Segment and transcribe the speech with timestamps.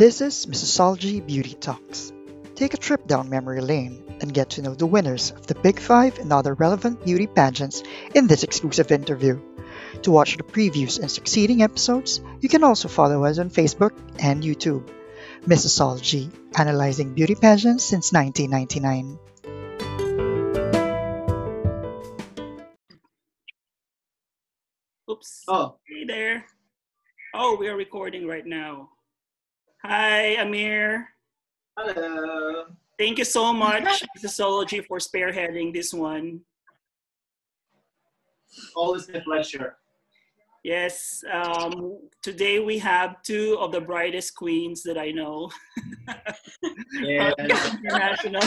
[0.00, 2.10] This is Missosology Beauty Talks.
[2.54, 5.78] Take a trip down memory lane and get to know the winners of the Big
[5.78, 7.82] Five and other relevant beauty pageants
[8.14, 9.38] in this exclusive interview.
[10.04, 14.42] To watch the previews and succeeding episodes, you can also follow us on Facebook and
[14.42, 14.88] YouTube.
[15.42, 19.18] Missosology, analyzing beauty pageants since 1999.
[25.10, 25.44] Oops.
[25.46, 26.46] Oh, Hey there.
[27.34, 28.88] Oh, we are recording right now.
[29.84, 31.06] Hi, Ameer.
[31.78, 32.66] hello.
[32.98, 36.40] Thank you so much, Missosology, for spearheading this one.
[38.76, 39.76] Always a pleasure.
[40.62, 45.50] Yes, um, today we have two of the brightest queens that I know.
[46.92, 47.32] Yeah.
[47.38, 48.42] International.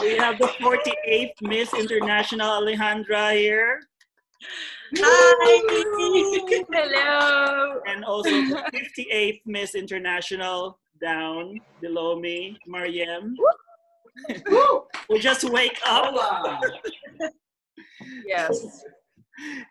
[0.00, 3.80] We have the 48th Miss International Alejandra here,
[4.96, 6.64] Hi!
[6.72, 7.80] Hello!
[7.86, 13.34] and also 58th Miss International down below me, Mariem.
[15.10, 16.14] we just wake up.
[18.26, 18.84] Yes.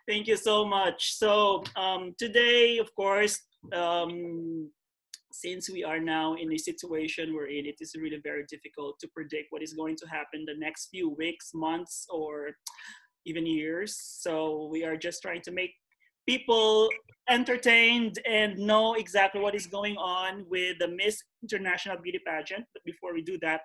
[0.07, 1.13] Thank you so much.
[1.15, 3.41] So um, today, of course,
[3.73, 4.69] um,
[5.31, 9.07] since we are now in a situation we're in, it is really very difficult to
[9.07, 12.51] predict what is going to happen the next few weeks, months, or
[13.25, 13.97] even years.
[13.97, 15.71] So we are just trying to make
[16.27, 16.89] people
[17.29, 22.65] entertained and know exactly what is going on with the Miss International Beauty Pageant.
[22.73, 23.61] But before we do that,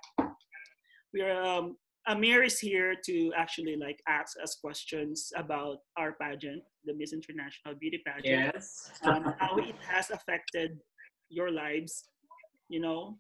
[1.13, 6.63] we are um, Amir is here to actually like ask us questions about our pageant,
[6.85, 8.91] the Miss International Beauty Pageant, Yes.
[9.03, 10.79] um, how it has affected
[11.29, 12.05] your lives,
[12.69, 13.19] you know,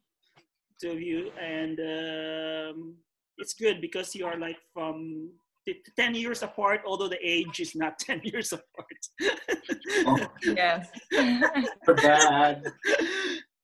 [0.80, 2.94] two of you, and um,
[3.36, 5.30] it's good because you are like from
[5.96, 9.00] 10 years apart, although the age is not 10 years apart.
[10.06, 10.88] Oh, Yes.
[11.84, 12.62] for bad.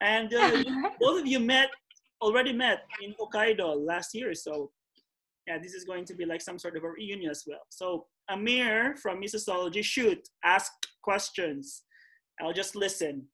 [0.01, 0.63] and uh,
[1.01, 1.71] both of you met
[2.23, 4.71] already met in Hokkaido last year, so
[5.47, 7.61] yeah, this is going to be like some sort of a reunion as well.
[7.71, 11.83] So Ameer from Missosology, shoot, ask questions.
[12.41, 13.27] I'll just listen.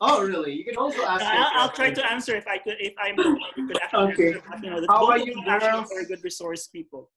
[0.00, 0.52] Oh, really?
[0.54, 1.24] You can also ask.
[1.24, 3.16] I'll, I'll try to answer if I could, if I'm
[3.56, 4.26] you could actually Okay.
[4.34, 5.88] answer, but, you know, the How are you, actually girls?
[5.90, 7.10] very good resource people.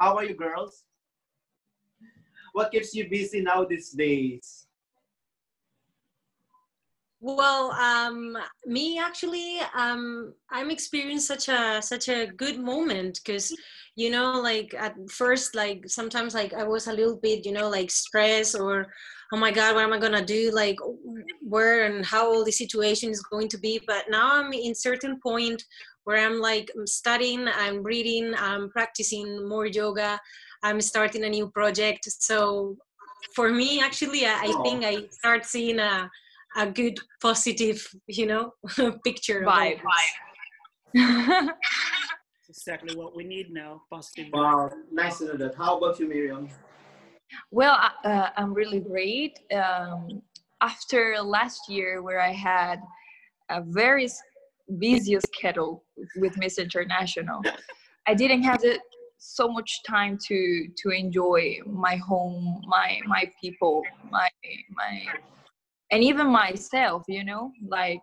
[0.00, 0.84] How are you, girls?
[2.54, 4.66] What keeps you busy now these days?
[7.20, 8.34] Well, um,
[8.64, 13.54] me actually, um, I'm experiencing such a such a good moment because,
[13.94, 17.68] you know, like at first, like sometimes, like I was a little bit, you know,
[17.68, 18.86] like stressed or,
[19.34, 20.50] oh my God, what am I gonna do?
[20.50, 20.78] Like,
[21.42, 23.82] where and how all the situation is going to be.
[23.86, 25.62] But now I'm in certain point
[26.04, 30.18] where I'm like I'm studying, I'm reading, I'm practicing more yoga,
[30.62, 32.04] I'm starting a new project.
[32.06, 32.76] So,
[33.34, 36.08] for me, actually, I, I think I start seeing a
[36.56, 38.52] a good positive you know
[39.04, 39.80] picture of all Vibe.
[42.48, 43.82] exactly what we need now.
[43.90, 44.32] Positive.
[44.32, 45.54] Wow, nice to know that.
[45.54, 46.48] How about you, Mariem?
[47.52, 49.38] well, I- uh, I'm really great.
[49.54, 50.22] Um,
[50.60, 52.80] after last year, where I had
[53.50, 54.20] a very s-
[54.78, 55.84] busy schedule
[56.16, 57.42] with Miss International,
[58.06, 58.78] I didn't have the,
[59.18, 64.28] so much time to to enjoy my home, my my people, my
[64.70, 65.04] my,
[65.90, 67.04] and even myself.
[67.08, 68.00] You know, like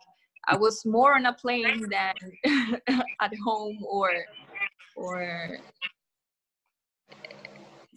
[0.47, 2.13] I was more on a plane than
[3.21, 4.11] at home or
[4.95, 5.57] or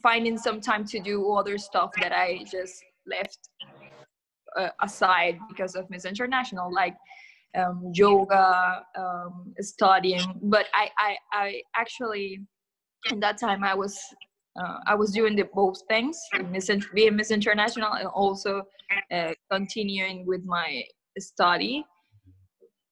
[0.02, 3.38] finding some time to do other stuff that I just left
[4.56, 6.96] uh, aside because of Miss International, like
[7.56, 10.38] um, yoga, um, studying.
[10.42, 12.40] But I, I, I actually,
[13.10, 13.98] in that time, I was.
[14.60, 16.18] Uh, I was doing the both things,
[16.50, 18.64] Miss, being Miss International, and also
[19.14, 20.82] uh, continuing with my
[21.20, 21.84] study.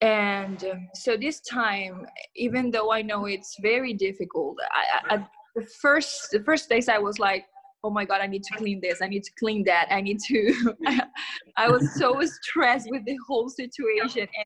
[0.00, 5.66] And uh, so this time, even though I know it's very difficult, I, I- the
[5.80, 7.44] first the first days I was like,
[7.82, 10.20] oh my god, I need to clean this, I need to clean that, I need
[10.28, 10.74] to.
[11.56, 14.44] I was so stressed with the whole situation, and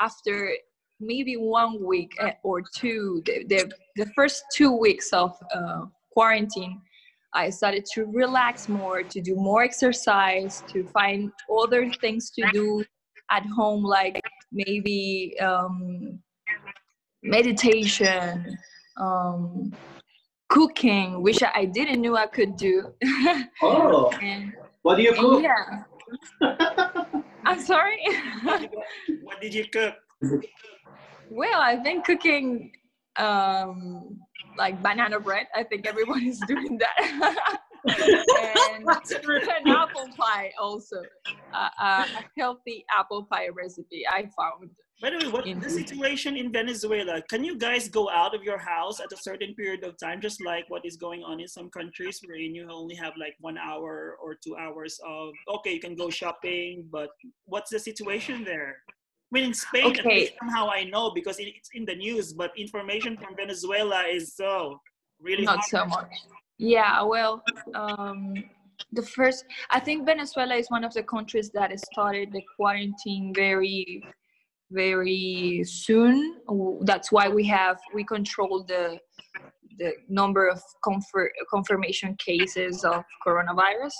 [0.00, 0.52] after
[1.00, 6.80] maybe one week eh, or two, the the, the first two weeks of uh, quarantine.
[7.34, 12.84] I started to relax more, to do more exercise, to find other things to do
[13.30, 14.20] at home, like
[14.52, 16.20] maybe um,
[17.22, 18.58] meditation,
[18.98, 19.72] um,
[20.50, 22.92] cooking, which I didn't know I could do.
[23.62, 24.52] Oh, and,
[24.82, 25.42] what do you cook?
[25.42, 25.84] yeah,
[27.44, 28.00] I'm sorry.
[29.22, 29.94] What did you cook?
[31.30, 32.72] well, I've been cooking
[33.16, 34.18] um,
[34.56, 35.46] like banana bread.
[35.54, 37.58] I think everyone is doing that.
[37.84, 39.40] and and That's true.
[39.40, 40.96] an apple pie also.
[41.54, 44.70] Uh, uh, a healthy apple pie recipe I found.
[45.02, 47.20] By the way, what the situation in Venezuela?
[47.28, 50.40] Can you guys go out of your house at a certain period of time, just
[50.44, 54.16] like what is going on in some countries, where you only have like one hour
[54.22, 57.10] or two hours of okay, you can go shopping, but
[57.46, 58.76] what's the situation there?
[58.86, 60.20] I mean, in Spain, at Okay.
[60.20, 64.80] least somehow I know because it's in the news, but information from Venezuela is so
[65.20, 65.70] really Not hard.
[65.70, 66.12] so much.
[66.58, 67.42] Yeah, well,
[67.74, 68.44] um,
[68.92, 74.04] the first, I think Venezuela is one of the countries that started the quarantine very,
[74.72, 76.36] very soon.
[76.82, 78.98] That's why we have we control the
[79.78, 83.94] the number of confir- confirmation cases of coronavirus.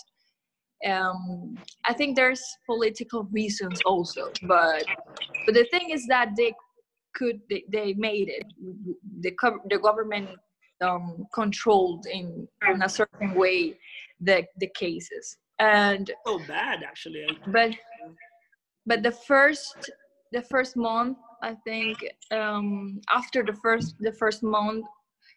[0.87, 4.85] Um, I think there's political reasons also, but
[5.47, 6.53] but the thing is that they
[7.15, 8.45] could they, they made it.
[9.21, 9.33] The
[9.71, 10.29] the government
[10.83, 13.79] um, controlled in, in a certain way
[14.21, 17.27] the the cases and so bad actually.
[17.47, 17.71] but
[18.87, 19.91] but the first
[20.33, 21.97] the first month i think
[22.33, 24.85] um after the first the first month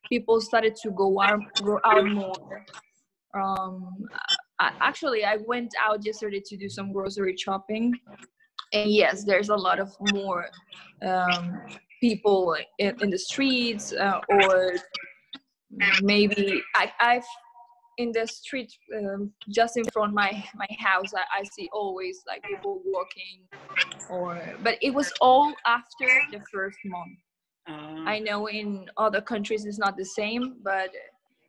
[0.09, 2.65] people started to go out go out more.
[3.33, 3.91] Um
[4.59, 7.93] I, actually i went out yesterday to do some grocery shopping.
[8.73, 10.45] And yes there's a lot of more
[11.05, 11.61] um
[12.01, 14.73] people in, in the streets uh, or
[16.01, 17.29] maybe I, I've
[17.97, 22.43] in the street um, just in front my my house I, I see always like
[22.43, 23.47] people walking
[24.09, 27.17] or but it was all after the first month.
[27.67, 30.89] Uh, i know in other countries it's not the same but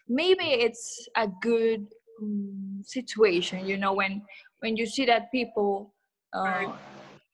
[0.08, 1.86] maybe it's a good
[2.22, 4.22] um, situation you know when
[4.60, 5.92] when you see that people
[6.32, 6.64] uh,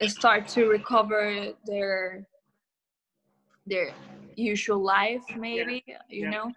[0.06, 2.26] start to recover their
[3.66, 3.90] their
[4.34, 6.30] usual life maybe you Yeah.
[6.30, 6.52] know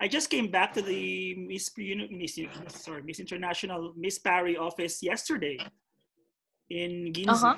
[0.00, 2.38] I just came back to the Miss, Uni- Miss
[2.82, 5.58] sorry Miss International Miss Paris office yesterday
[6.70, 7.54] in Ginza, uh-huh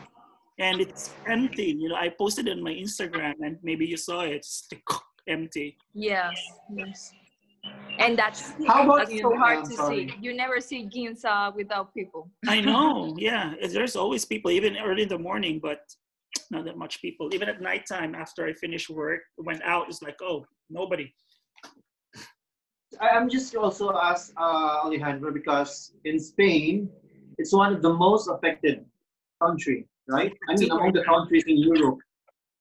[0.58, 1.76] and it's empty.
[1.78, 4.36] You know, I posted it on my Instagram, and maybe you saw it.
[4.36, 4.66] It's
[5.28, 5.76] empty.
[5.92, 6.32] Yes,
[6.74, 7.12] yes.
[7.98, 10.08] And that's How about that's so in- hard I'm to sorry.
[10.08, 10.14] see.
[10.22, 12.30] You never see Ginza without people.
[12.48, 13.14] I know.
[13.18, 15.80] Yeah, there's always people, even early in the morning, but
[16.50, 17.28] not that much people.
[17.34, 19.88] Even at nighttime, after I finish work, went out.
[19.90, 21.12] It's like, oh, nobody.
[23.00, 26.88] I'm just also ask uh, Alejandra because in Spain,
[27.38, 28.84] it's one of the most affected
[29.42, 30.32] country, right?
[30.48, 31.98] I mean, among the countries in Europe.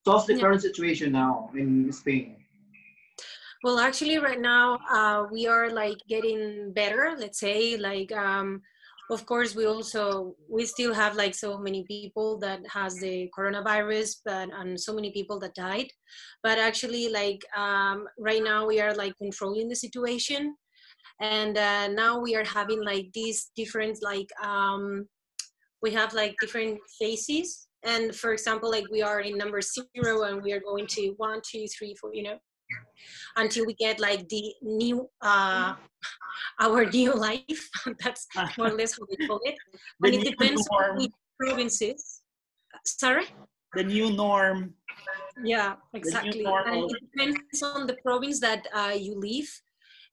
[0.03, 0.41] So what's the Yeah.
[0.41, 2.37] current situation now in Spain?
[3.63, 7.15] Well, actually, right now uh, we are like getting better.
[7.17, 8.61] Let's say, like, um,
[9.11, 14.17] of course, we also we still have like so many people that has the coronavirus,
[14.25, 15.87] but and so many people that died.
[16.41, 20.55] But actually, like um, right now, we are like controlling the situation,
[21.21, 25.07] and uh, now we are having like these different like um,
[25.81, 27.67] we have like different phases.
[27.83, 31.41] And for example, like we are in number zero, and we are going to one,
[31.47, 32.13] two, three, four.
[32.13, 32.37] You know
[33.35, 35.75] until we get like the new uh
[36.59, 37.69] our new life.
[38.03, 38.27] That's
[38.57, 39.56] more or less how we call it.
[40.03, 40.97] And it depends on norm.
[40.97, 42.21] which provinces.
[42.85, 43.25] Sorry?
[43.73, 44.73] The new norm.
[45.44, 46.45] yeah exactly.
[46.45, 49.50] and it depends on the province that uh, you live.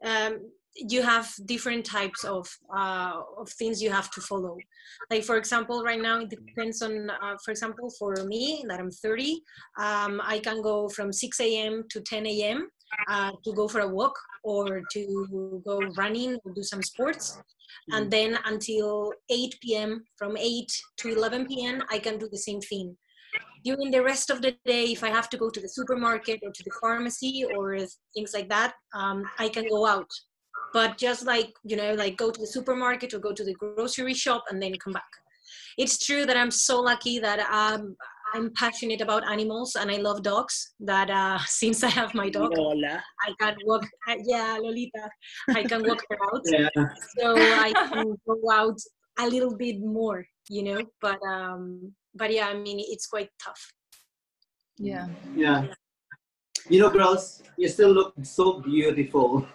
[0.05, 4.57] Um, you have different types of uh, of things you have to follow.
[5.11, 8.91] Like for example right now it depends on uh, for example for me that i'm
[8.91, 9.43] 30
[9.79, 12.69] um, i can go from 6 a.m to 10 a.m
[13.09, 17.39] uh, to go for a walk or to go running or do some sports.
[17.91, 22.61] And then until 8 p.m from 8 to 11 p.m i can do the same
[22.61, 22.97] thing.
[23.65, 26.53] During the rest of the day if i have to go to the supermarket or
[26.53, 27.79] to the pharmacy or
[28.15, 30.11] things like that um, i can go out
[30.73, 34.15] but just like you know like go to the supermarket or go to the grocery
[34.15, 35.13] shop and then come back
[35.79, 37.97] it's true that i'm so lucky that um,
[38.35, 42.53] i'm passionate about animals and i love dogs that uh, since i have my dog
[42.57, 43.03] Lola.
[43.27, 43.87] i can walk
[44.25, 45.09] yeah lolita
[45.51, 46.69] i can walk her out Yeah.
[47.19, 48.79] so I can go out
[49.19, 50.87] a little bit more, you know.
[51.01, 53.73] But um, but yeah, I mean, it's quite tough.
[54.79, 55.07] Yeah.
[55.37, 55.67] Yeah.
[56.69, 59.47] You know, girls, you still look so beautiful.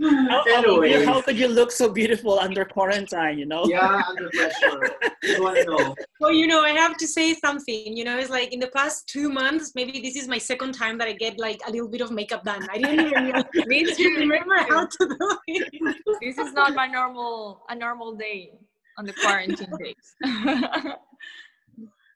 [0.00, 1.04] How, how, Anyways.
[1.04, 3.36] how could you look so beautiful under quarantine?
[3.36, 3.64] You know.
[3.66, 4.92] yeah, under pressure.
[5.24, 5.94] You know?
[6.20, 7.96] Well, you know, I have to say something.
[7.96, 10.98] You know, it's like in the past two months, maybe this is my second time
[10.98, 12.66] that I get like a little bit of makeup done.
[12.70, 14.14] I didn't even Me too.
[14.18, 15.96] remember how to do it.
[16.22, 18.52] this is not my normal a normal day
[18.98, 20.14] on the quarantine days.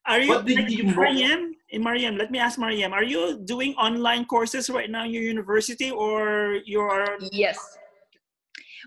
[0.07, 1.53] Are you, What did you- Mariem?
[1.75, 2.93] Mariem, let me ask Mariem.
[2.93, 7.59] Are you doing online courses right now in your university, or you're yes.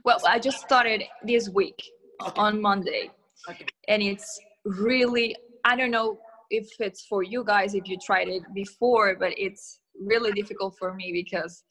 [0.03, 1.81] Well, I just started this week
[2.21, 2.41] Okay.
[2.41, 3.09] on Monday,
[3.49, 3.65] Okay.
[3.87, 6.19] and it's really I don't know
[6.51, 10.93] if it's for you guys if you tried it before, but it's really difficult for
[10.93, 11.63] me because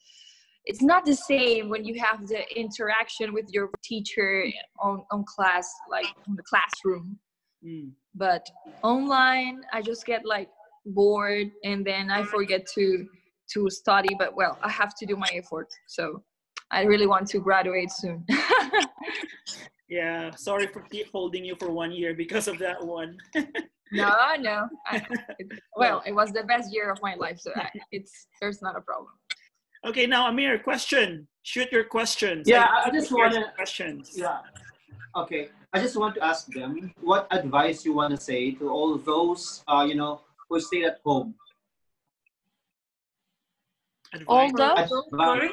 [0.65, 4.43] it's not the same when you have the interaction with your teacher
[4.81, 7.17] on, on class, like in the classroom.
[7.65, 7.91] Mm.
[8.13, 8.47] But
[8.83, 10.49] online, I just get like
[10.85, 13.07] bored and then I forget to
[13.53, 14.15] to study.
[14.17, 16.23] But well, I have to do my effort, so
[16.71, 18.25] I really want to graduate soon.
[19.87, 23.17] Yeah, sorry for keep holding you for one year because of that one.
[23.91, 24.67] no, no.
[24.87, 24.95] I,
[25.37, 28.75] it, well, it was the best year of my life, so I, it's there's not
[28.75, 29.13] a problem.
[29.85, 31.27] okay, now Ameer, question.
[31.43, 32.47] Shoot your questions.
[32.49, 34.13] Yeah, Like, I just here's wanna- your questions.
[34.15, 34.39] Yeah.
[35.15, 35.49] Okay.
[35.75, 39.61] I just want to ask them what advice you want to say to all those,
[39.67, 41.35] uh, you know, who stay at home.
[44.25, 45.51] All Advice, the Advice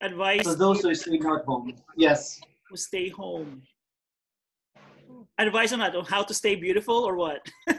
[0.00, 1.72] advice to those who stay at home.
[1.96, 2.40] Yes.
[2.68, 3.62] to stay home.
[5.38, 7.46] Advice on that, on how to stay beautiful or what?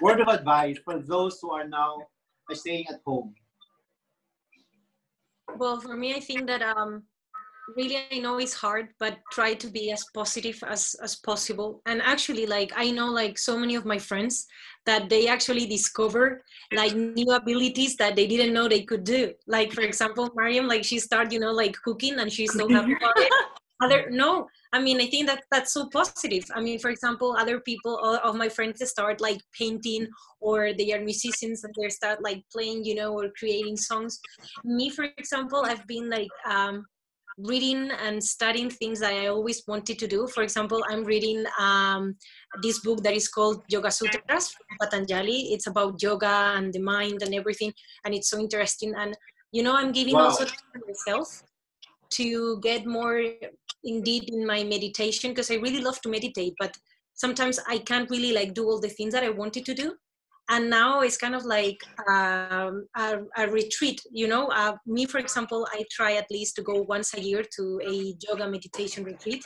[0.00, 2.06] Word of advice for those who are now
[2.52, 3.34] staying at home.
[5.56, 7.02] Well, for me, I think that um,
[7.76, 11.82] really I know it's hard, but try to be as positive as as possible.
[11.86, 14.46] And actually, like I know, like so many of my friends
[14.86, 19.32] that they actually discover like new abilities that they didn't know they could do.
[19.46, 22.92] Like for example, Mariem, like she started, you know, like cooking, and she's so happy
[22.92, 23.32] about it.
[23.82, 26.44] Other no, I mean I think that that's so positive.
[26.54, 30.06] I mean, for example, other people all of my friends start like painting,
[30.38, 34.20] or they are musicians and they start like playing, you know, or creating songs
[34.64, 36.84] me for example i've been like um,
[37.38, 40.26] reading and studying things that i always wanted to do.
[40.28, 42.16] For example i'm reading um,
[42.62, 45.52] this book that is called yoga sutras from patanjali.
[45.52, 47.72] It's about yoga and the mind and everything
[48.04, 48.94] and it's so interesting.
[48.96, 49.16] And
[49.52, 50.26] you know i'm giving Wow.
[50.26, 50.52] also to
[50.86, 51.42] myself
[52.10, 53.22] to get more
[53.84, 56.76] indeed in my meditation because i really love to meditate but
[57.14, 59.94] sometimes i can't really like do all the things that i wanted to do
[60.50, 61.78] and now it's kind of like
[62.10, 64.48] um, a, a retreat you know?
[64.48, 68.14] Uh, me for example i try at least to go once a year to a
[68.28, 69.42] yoga meditation retreat.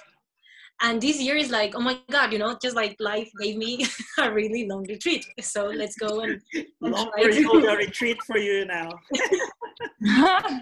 [0.83, 3.87] And this year is like oh my god you know just like life gave me
[4.19, 5.25] a really long retreat.
[5.41, 6.41] So let's go and,
[6.83, 8.89] and Longer try to, yoga retreat for you now.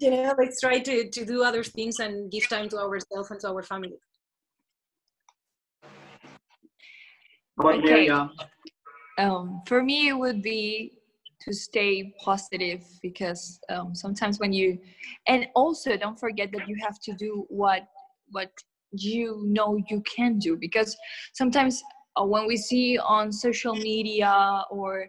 [0.00, 3.40] you know let's try to, to do other things and give time to ourselves and
[3.40, 3.98] to our family.
[7.56, 8.08] What Okay.
[9.18, 10.92] Um, for me it would be
[11.42, 14.78] to stay positive because um, sometimes when you
[15.26, 17.88] and also don't forget that you have to do what
[18.30, 18.50] what
[18.92, 20.96] you know you can do because
[21.32, 21.82] sometimes
[22.16, 25.06] uh, when we see on social media or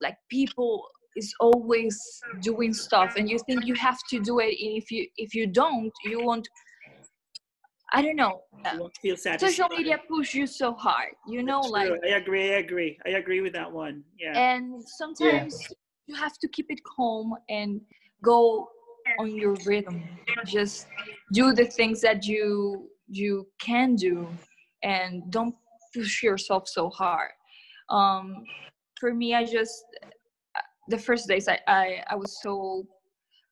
[0.00, 1.98] like people is always
[2.42, 4.54] doing stuff and you think you have to do it.
[4.62, 6.46] And if you if you don't you won't
[7.96, 8.34] i don't know
[8.64, 9.50] uh, You won't feel satisfied.
[9.50, 12.46] social media push you so hard you know True, like I agree.
[12.52, 12.92] I agree.
[13.08, 13.96] I agree with that one.
[14.22, 14.34] Yeah.
[14.44, 15.54] and sometimes
[16.08, 17.80] you have to keep it calm and
[18.22, 18.68] go
[19.20, 19.96] on your rhythm
[20.46, 20.86] just
[21.32, 22.44] do the things that you
[23.08, 23.32] you
[23.68, 24.14] can do
[24.82, 25.54] and don't
[25.94, 27.30] push yourself so hard
[27.98, 28.26] um
[29.00, 29.84] for me i just
[30.88, 32.84] the first days i i, I was so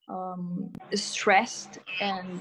[0.08, 2.38] um stressed and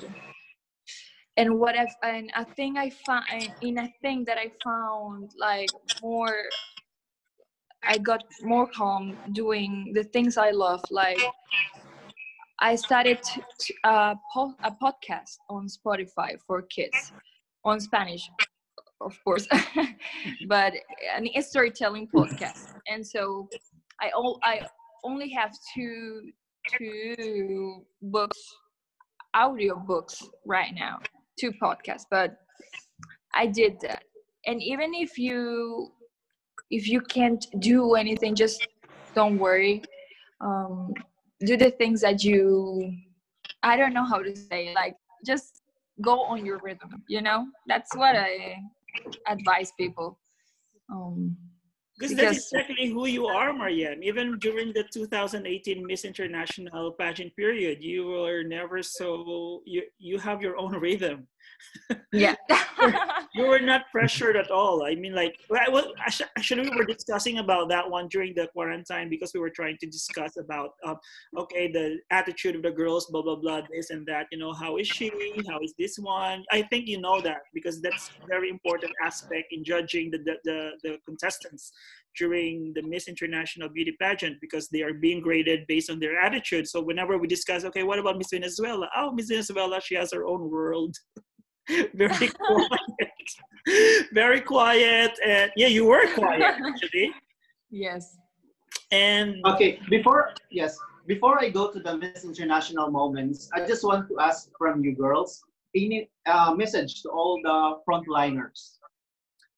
[1.37, 5.69] and what I've and a thing I find in a thing that I found like
[6.01, 6.35] more
[7.85, 10.83] I got more calm doing the things I love.
[10.89, 11.19] Like
[12.59, 13.19] I started
[13.83, 17.11] uh, po- a podcast on Spotify for kids
[17.65, 18.29] on Spanish,
[19.01, 19.47] of course,
[20.47, 20.73] but
[21.15, 22.73] an storytelling podcast.
[22.87, 23.49] And so
[24.01, 24.67] I all I
[25.03, 26.31] only have two
[26.77, 28.39] two books,
[29.33, 30.99] audio books right now,
[31.43, 32.07] two podcasts.
[32.09, 32.29] But
[33.35, 34.03] I did that,
[34.47, 35.91] and even if you
[36.69, 38.59] if you can't do anything just
[39.15, 39.83] don't worry
[40.41, 40.93] um,
[41.41, 42.93] do the things that you
[43.62, 44.95] i don't know how to say like
[45.25, 45.62] just
[46.01, 48.55] go on your rhythm you know that's what i
[49.27, 50.17] advise people
[50.91, 51.38] um,
[51.97, 54.03] Because that's exactly who you are, Mariem.
[54.03, 60.41] Even during the 2018 Miss International pageant period, you were never so you you have
[60.41, 61.27] your own rhythm.
[62.12, 62.35] Yeah
[63.35, 64.83] You were not pressured at all.
[64.83, 65.35] I mean, like,
[66.38, 69.88] actually, we were discussing about that one during the quarantine because we were trying to
[69.88, 70.97] discuss about, um,
[71.38, 74.27] okay, the attitude of the girls, blah blah blah, this and that.
[74.31, 75.09] You know, how is she?
[75.50, 76.43] How is this one?
[76.51, 80.71] I think you know that because that's very important aspect in judging the the, the,
[80.83, 81.71] the contestants.
[82.15, 86.67] during the Miss International Beauty Pageant because they are being graded based on their attitude.
[86.67, 88.88] So whenever we discuss, okay, what about Miss Venezuela?
[88.95, 90.95] Oh, Miss Venezuela, she has her own world.
[91.93, 93.27] very quiet.
[94.13, 95.12] very quiet.
[95.25, 97.12] And yeah, you were quiet actually.
[97.75, 98.17] Yes.
[98.91, 100.77] And Okay, before yes,
[101.08, 104.93] before I go to the Miss International moments, I just want to ask from you
[104.96, 105.41] girls
[105.74, 108.77] any uh, message to all the frontliners.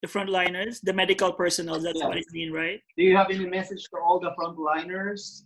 [0.02, 2.32] the frontliners, the medical personnel, that's what I Yes.
[2.32, 2.80] mean, right?
[2.96, 5.44] Do you have any message to all the frontliners?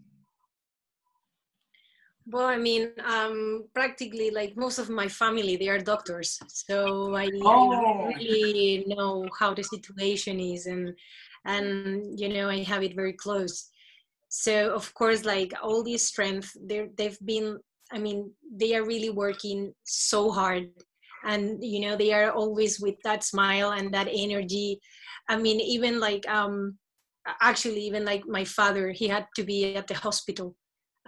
[2.31, 7.25] Well, I mean, um, practically like most of my family, they are doctors, so I,
[7.43, 7.71] Oh.
[7.73, 10.93] I really know how the situation is, and
[11.45, 13.69] and you know I have it very close.
[14.29, 17.59] So of course, like all this strength, they they've been.
[17.91, 20.69] I mean, they are really working so hard,
[21.25, 24.79] and you know they are always with that smile and that energy.
[25.27, 26.77] I mean, even like um,
[27.41, 30.55] actually, even like my father, he had to be at the hospital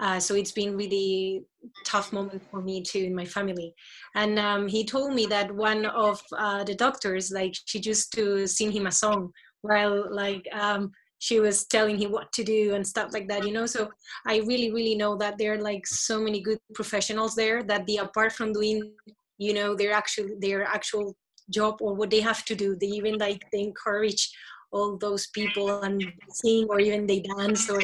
[0.01, 1.43] uh, so it's been really
[1.86, 3.74] tough moment for me too in my family.
[4.15, 8.48] And um, he told me that one of uh, the doctors like she used to
[8.48, 9.31] sing him a song
[9.62, 13.53] while like um, she was telling him what to do and stuff like that you
[13.53, 13.67] know?
[13.67, 13.89] So
[14.25, 17.98] i really really know that there are like so many good professionals there that they
[17.98, 18.91] apart from doing
[19.38, 21.15] you know their actual their actual
[21.50, 24.31] job or what they have to do they even like they encourage
[24.72, 27.81] all those people and sing or even they dance or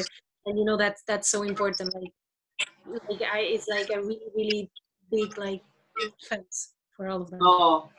[0.48, 2.12] and you know that's that's so important like
[3.08, 4.70] like I, it's like a really really
[5.10, 5.62] big like
[6.28, 7.90] thanks for all of them Oh,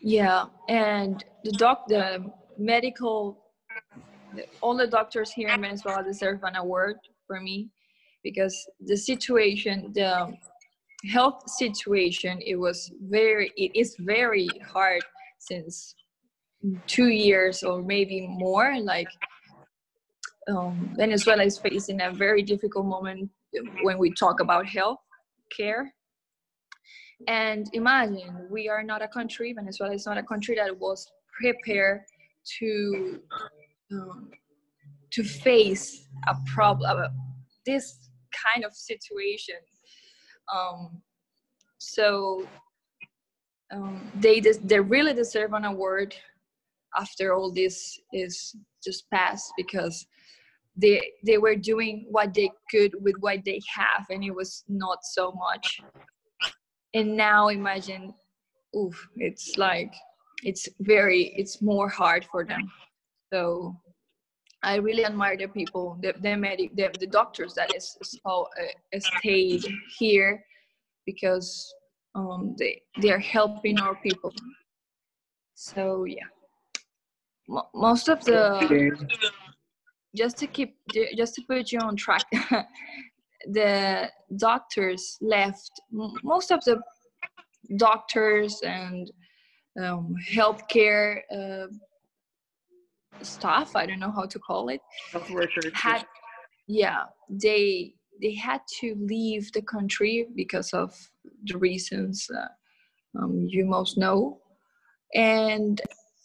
[0.00, 2.24] Yeah, and the doc, the
[2.58, 3.38] medical,
[4.34, 6.96] the, all the doctors here in Venezuela deserve an award
[7.26, 7.70] for me
[8.22, 10.32] because the situation, the
[11.10, 15.02] health situation, it was very, it is very hard
[15.38, 15.94] since
[16.86, 18.78] two years or maybe more.
[18.80, 19.08] Like
[20.48, 23.30] um, Venezuela is facing a very difficult moment
[23.82, 24.98] when we talk about health
[25.56, 25.92] care
[27.28, 32.02] and imagine we are not a country, Venezuela is not a country that was prepared
[32.58, 33.20] to
[33.92, 34.30] um,
[35.10, 37.12] to face a problem,
[37.66, 37.98] this
[38.52, 39.56] kind of situation.
[40.52, 41.02] Um,
[41.78, 42.46] so
[43.70, 46.14] um, they des- they really deserve an award
[46.96, 50.06] after all this is just passed because
[50.76, 54.98] they they were doing what they could with what they have and it was not
[55.02, 55.80] so much.
[56.94, 58.14] And now imagine
[58.76, 59.92] oof it's like
[60.42, 62.70] it's very it's more hard for them.
[63.32, 63.76] So
[64.64, 69.00] i really admire the people the the medic the, the doctors that is so uh,
[69.00, 69.64] stayed
[69.98, 70.44] here
[71.04, 71.74] because
[72.14, 74.32] um they they are helping our people.
[75.54, 76.28] So yeah.
[77.48, 78.58] Mo- most of the.
[80.16, 80.76] Just to keep
[81.16, 82.24] just to put you on track
[83.46, 85.70] the doctors left
[86.22, 86.80] most of the
[87.76, 89.10] doctors and
[89.82, 91.66] um, healthcare uh,
[93.22, 94.80] staff i don't know how to call it
[95.12, 95.70] Health workers.
[95.74, 96.04] had
[96.66, 100.94] yeah they they had to leave the country because of
[101.44, 104.38] the reasons uh, um, you most know
[105.14, 105.80] and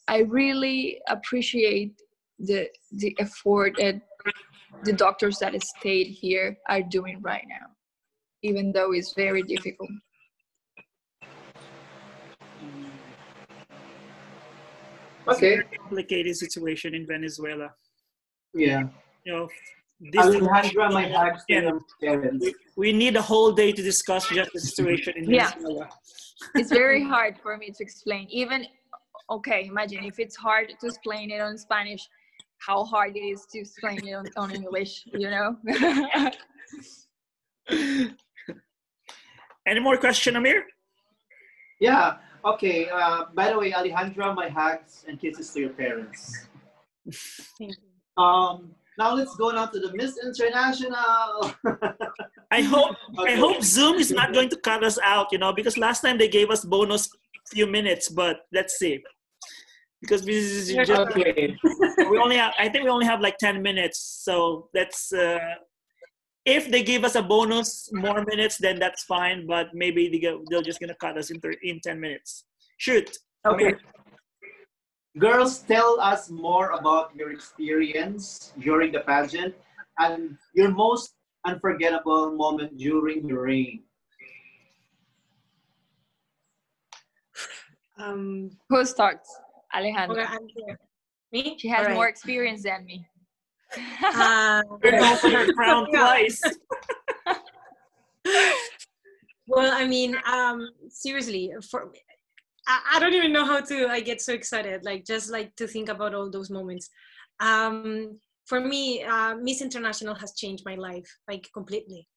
[0.07, 1.93] i really appreciate
[2.39, 4.01] the the effort that
[4.83, 7.67] the doctors that stayed here are doing right now
[8.43, 9.89] even though it's very difficult
[15.27, 15.61] Okay.
[15.81, 17.69] complicated situation in Venezuela.
[18.53, 18.83] Yeah.
[19.25, 19.49] You know,
[19.99, 21.71] this Alejandra, my hugs to Yeah.
[22.01, 22.45] parents.
[22.45, 25.51] we, we need a whole day to discuss just the situation in Yeah.
[25.51, 25.89] Venezuela.
[26.55, 28.65] it's very hard for me to explain even
[29.29, 32.07] okay imagine if it's hard to explain it on spanish
[32.65, 35.57] how hard it is to explain it on, on english you know
[39.67, 40.63] Any more question, Ameer?
[41.81, 42.17] Yeah.
[42.45, 42.89] Okay.
[42.89, 46.47] Uh, by the way, Alejandra, my hugs and kisses to your parents.
[47.59, 48.23] Thank you.
[48.23, 51.53] Um, now let's go now to the Miss International.
[52.51, 55.77] I hope I hope Zoom is not going to cut us out, you know, because
[55.77, 57.09] last time they gave us bonus
[57.51, 59.03] few minutes, but let's see.
[60.01, 60.35] Because this
[60.69, 61.57] is just Okay.
[62.09, 65.39] we only have I think we only have like 10 minutes, so that's uh
[66.45, 69.45] if they give us a bonus more minutes, then that's fine.
[69.45, 72.45] But maybe they go, they're just gonna cut us in thir- in ten minutes.
[72.77, 73.17] Shoot.
[73.45, 73.73] Okay.
[75.17, 79.55] Girls, tell us more about your experience during the pageant
[79.99, 83.83] and your most unforgettable moment during the reign.
[87.99, 89.27] um who starts
[89.75, 90.79] alejandra okay, I'm here.
[91.31, 91.55] Me?
[91.57, 91.95] She has Alright.
[91.95, 93.05] more experience than me.
[94.01, 96.41] Uh, Turn over her crown twice.
[99.47, 101.91] well, I mean, um, seriously, for
[102.67, 103.87] I, I don't even know how to.
[103.87, 106.89] I get so excited, like just like to think about all those moments.
[107.39, 112.07] Um, for me, uh, Miss International has changed my life, like completely.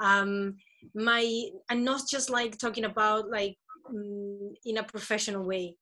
[0.00, 0.56] Um,
[0.94, 3.56] my and not just like talking about like
[3.92, 5.76] mm, in a professional way.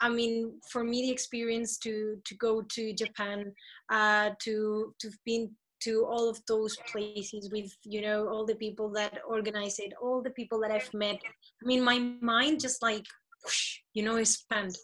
[0.00, 3.52] I mean, for me, the experience to to go to Japan,
[3.90, 5.50] uh, to to been
[5.84, 10.22] to all of those places with you know all the people that organize it, all
[10.22, 11.20] the people that I've met.
[11.62, 13.04] I mean, my mind just like
[13.44, 14.76] whoosh, you know expand.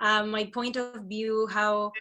[0.00, 1.92] Um, my point of view, how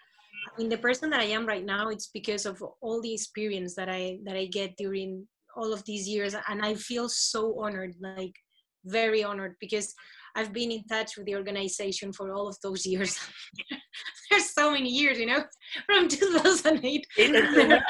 [0.47, 3.75] I mean, the person that I am right now, it's because of all the experience
[3.75, 7.95] that I that I get during all of these years, and I feel so honored,
[7.99, 8.33] like
[8.85, 9.93] very honored, because
[10.35, 13.17] I've been in touch with the organization for all of those years.
[14.29, 15.43] There's so many years, you know,
[15.85, 17.07] from 2008.
[17.17, 17.81] Eight until now.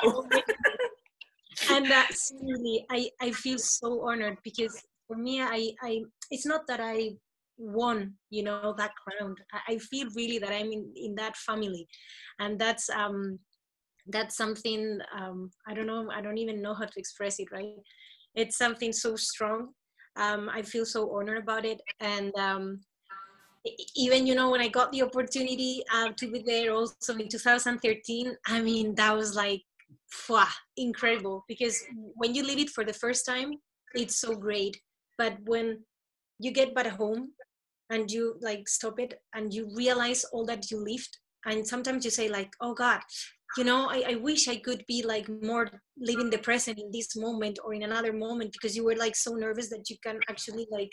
[1.72, 6.62] and that's really, I, I feel so honored because for me, I, I, it's not
[6.68, 7.12] that I
[7.58, 9.36] won, you know, that crown.
[9.54, 11.88] I, I feel really that I'm in, in that family.
[12.40, 13.40] And that's, um,
[14.08, 17.76] that's something, um, I don't know, I don't even know how to express it, right?
[18.36, 19.70] It's something so strong
[20.20, 21.82] um, I feel so honored about it.
[22.00, 22.82] And um,
[23.96, 28.36] even, you know, when I got the opportunity uh, to be there also in 2013,
[28.46, 29.64] I mean, that was like,
[30.12, 30.44] phew,
[30.78, 31.84] incredible because
[32.16, 33.54] when you live it for the first time,
[33.96, 34.80] it's so great.
[35.18, 35.80] But when
[36.40, 37.32] you get back home
[37.90, 42.12] and you like stop it and you realize all that you lived, and sometimes you
[42.12, 43.02] say like, oh God,
[43.58, 47.16] you know I, I wish i could be like more living the present in this
[47.16, 50.68] moment or in another moment because you were like so nervous that you can actually
[50.72, 50.92] like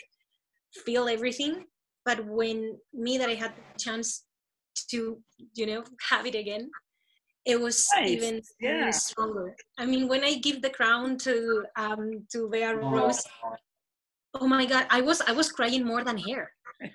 [0.85, 1.65] feel everything
[2.05, 4.25] but when me that i had the chance
[4.89, 5.21] to
[5.53, 6.69] you know have it again
[7.45, 8.09] it was Nice.
[8.09, 8.81] even, Yeah.
[8.81, 13.23] even stronger i mean when i give the crown to um to Bea Rose
[14.35, 16.51] oh my god i was i was crying more than her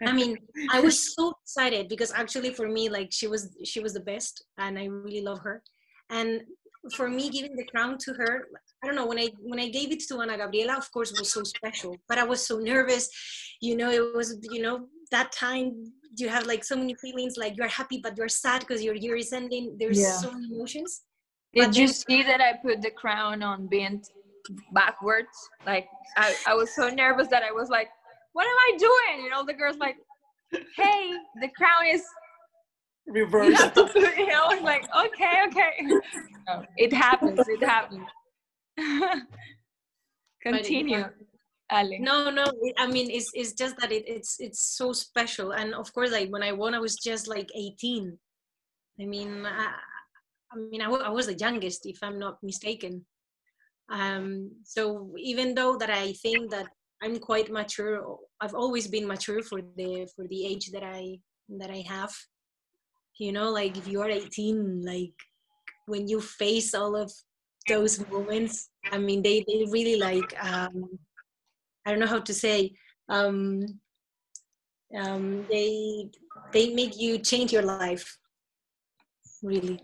[0.07, 0.37] i mean
[0.71, 4.45] i was so excited because actually for me like she was she was the best
[4.59, 5.63] and i really love her
[6.11, 6.43] and
[6.97, 8.33] for me giving the crown to her
[8.83, 11.33] i don't know when i when i gave it to Anagabriela of course it was
[11.33, 13.09] so special but i was so nervous
[13.61, 14.77] you know it was you know
[15.11, 15.67] that time
[16.17, 19.17] you have like so many feelings like you're happy but you're sad because your year
[19.17, 20.17] is ending there's Yeah.
[20.25, 21.03] so many emotions
[21.55, 24.03] Did But you then- see that I put the crown on bent
[24.73, 25.37] backwards?
[25.67, 27.91] Like I, I was so nervous that I was like,
[28.33, 29.97] "What am I doing?" And all the girls like,
[30.77, 32.03] "Hey, the crown is."
[33.07, 33.07] reversed.
[33.07, 33.59] You Reverse.
[33.59, 34.29] have to put it.
[34.35, 35.73] I was like, "Okay, okay."
[36.77, 37.41] It happens.
[37.49, 38.07] It happens.
[40.43, 41.05] Continue,
[41.71, 41.91] Ale.
[42.01, 42.45] no no
[42.79, 46.29] i mean it's it's just that it, it's it's so special and of course like
[46.31, 48.19] when i won i was just like 18
[49.01, 49.73] i mean i,
[50.53, 53.07] I mean I wa- I was the youngest if i'm not mistaken
[53.91, 56.67] um so even though that i think that
[57.03, 61.71] i'm quite mature i've always been mature for the for the age that i that
[61.71, 62.13] i have
[63.19, 65.13] you know like if you are 18 like
[65.87, 67.13] when you face all of
[67.69, 70.89] those moments i mean they they really like um
[71.85, 72.73] I don't know how to say.
[73.09, 73.81] Um,
[74.97, 76.09] um, they
[76.53, 78.19] they make you change your life.
[79.43, 79.81] Really,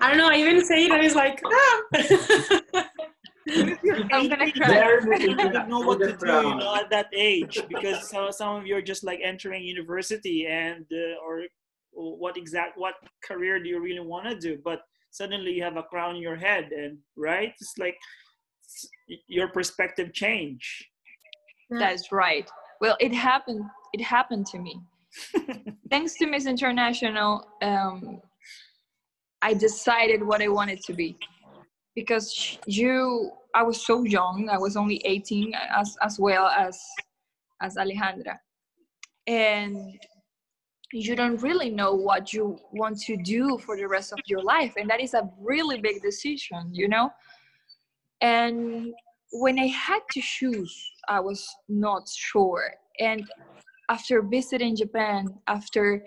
[0.00, 0.28] I don't know.
[0.28, 2.83] I even say it, and it's like, ah.
[4.12, 4.68] I'm gonna cry.
[4.68, 8.56] There you don't know what to do, you know, at that age because some, some
[8.56, 11.42] of you are just like entering university and uh, or
[11.92, 14.58] what exact what career do you really want to do?
[14.64, 14.80] But
[15.10, 17.96] suddenly you have a crown in your head, and right, it's like
[18.64, 18.88] s-
[19.28, 20.90] your perspective change.
[21.70, 22.48] That's right.
[22.80, 23.64] Well, it happened.
[23.92, 24.80] It happened to me.
[25.90, 28.20] Thanks to Miss International, um,
[29.42, 31.16] I decided what I wanted to be.
[31.94, 34.48] Because you, I was so young.
[34.50, 36.80] I was only 18, as as well as
[37.62, 38.36] as Alejandra,
[39.26, 39.98] and
[40.92, 44.74] you don't really know what you want to do for the rest of your life,
[44.76, 47.10] and that is a really big decision, you know.
[48.20, 48.94] And
[49.32, 50.74] when I had to choose,
[51.08, 52.74] I was not sure.
[53.00, 53.28] And
[53.90, 56.04] after visiting Japan, after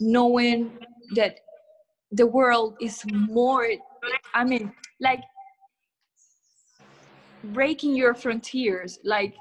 [0.00, 0.78] knowing
[1.14, 1.40] that
[2.12, 3.68] the world is more,
[4.36, 5.22] I mean, like
[7.44, 9.34] breaking your frontiers, like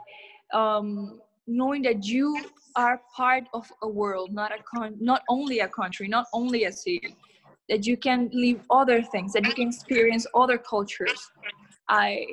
[0.54, 5.68] um, knowing that you are part of a world, not a con, not only a
[5.68, 7.18] country, not only a city,
[7.70, 11.32] that you can live other things, that you can experience other cultures.
[11.90, 12.28] I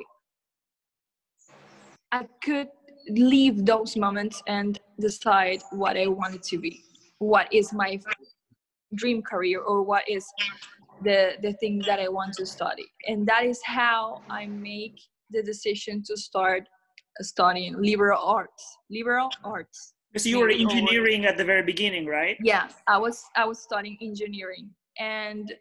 [2.13, 2.69] I could
[3.09, 6.83] leave those moments and decide what I wanted to be.
[7.19, 7.99] what is my
[8.95, 10.25] dream career or what is
[11.03, 12.85] the the thing that I want to study.
[13.07, 16.67] And that is how I make the decision to start
[17.21, 18.77] studying liberal arts.
[18.89, 19.93] Liberal arts.
[20.11, 22.37] Because you were engineering at the very beginning, right?
[22.43, 25.51] Yeah, I was I was studying engineering, and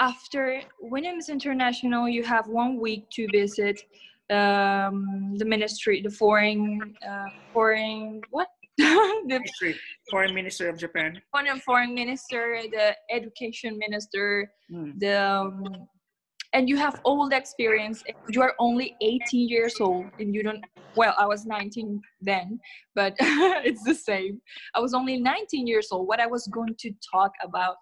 [0.00, 3.82] after Miss International, you have one week to visit
[4.30, 8.48] um, the ministry, the foreign uh, foreign what
[9.28, 9.74] the Ministry,
[10.10, 11.20] Foreign Minister of Japan.
[11.32, 14.90] foreign foreign minister, the education minister, Hmm.
[14.98, 15.88] the um,
[16.52, 18.02] and you have all the experience
[18.34, 20.64] you are only 18 years old and you don't
[20.96, 22.58] well i was 19 then
[22.94, 23.14] but
[23.68, 24.40] it's the same
[24.74, 27.76] i was only 19 years old what i was going to talk about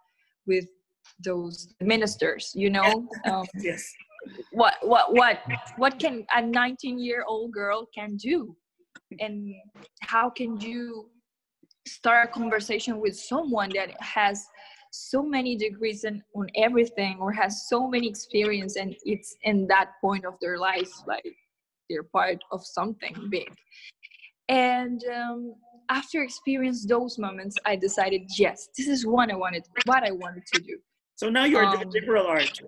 [0.47, 0.67] with
[1.25, 3.83] those ministers you know um, Yes.
[4.51, 5.41] what what what
[5.77, 8.55] what can a 19 year old girl can do
[9.21, 9.55] and
[10.01, 11.11] how can you
[11.87, 14.47] start a conversation with someone that has
[14.91, 19.93] so many degrees in, on everything or has so many experience and it's in that
[20.01, 21.25] point of their life like
[21.89, 23.51] they're part of something big
[24.49, 25.55] and um,
[25.91, 30.43] after experience those moments i decided yes this is what i wanted what i wanted
[30.53, 30.77] to do
[31.17, 32.61] So now you're Um, doing liberal art.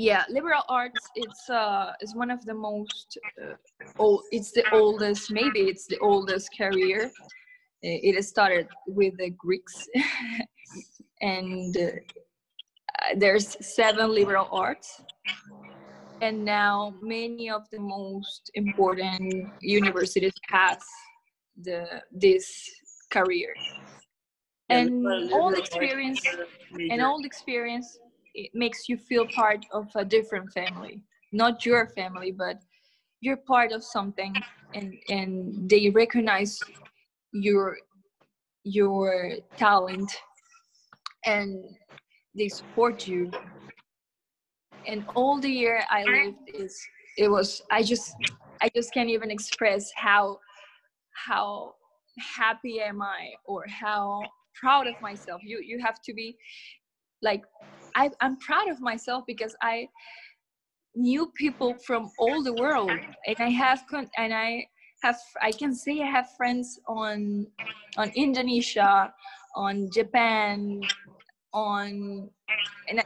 [0.00, 3.54] Yeah liberal arts it's uh is one of the most uh,
[3.98, 7.10] old it's the oldest maybe it's the oldest career.
[7.82, 9.88] Uh, it started with the greeks.
[11.22, 11.90] And uh,
[13.16, 15.02] there's seven liberal arts.
[16.22, 20.78] And now many of the most important universities has
[21.62, 22.46] the this
[23.10, 23.52] career.
[24.70, 26.22] And all experience
[26.90, 27.98] and all experience
[28.34, 31.02] it makes you feel part of a different family.
[31.32, 32.60] Not your family but
[33.20, 34.34] you're part of something
[34.74, 36.58] and and they recognize
[37.32, 37.76] your
[38.64, 40.10] your talent
[41.26, 41.64] and
[42.36, 43.30] they support you.
[44.86, 46.80] And all the year i lived is
[47.16, 48.14] it was i just
[48.62, 50.38] i just can't even express how
[51.12, 51.74] how
[52.18, 54.22] happy am i or how
[54.60, 55.40] proud of myself.
[55.42, 56.36] You you have to be
[57.22, 57.42] like
[58.00, 59.86] I, i'm proud of myself because i
[60.94, 64.66] knew people from all the world and i have con- and i
[65.02, 67.46] have i can say i have friends on
[67.98, 69.12] on indonesia
[69.54, 70.80] on japan
[71.52, 72.28] on
[72.88, 73.04] and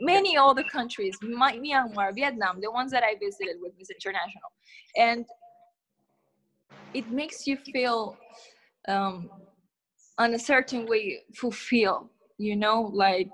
[0.00, 4.50] many other countries myanmar vietnam the ones that i visited with miss international.
[4.96, 5.24] And
[6.94, 8.16] it makes you feel
[8.88, 9.30] um
[10.18, 13.32] on a certain way fulfill you know like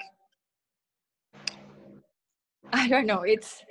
[2.83, 3.63] i don't know it's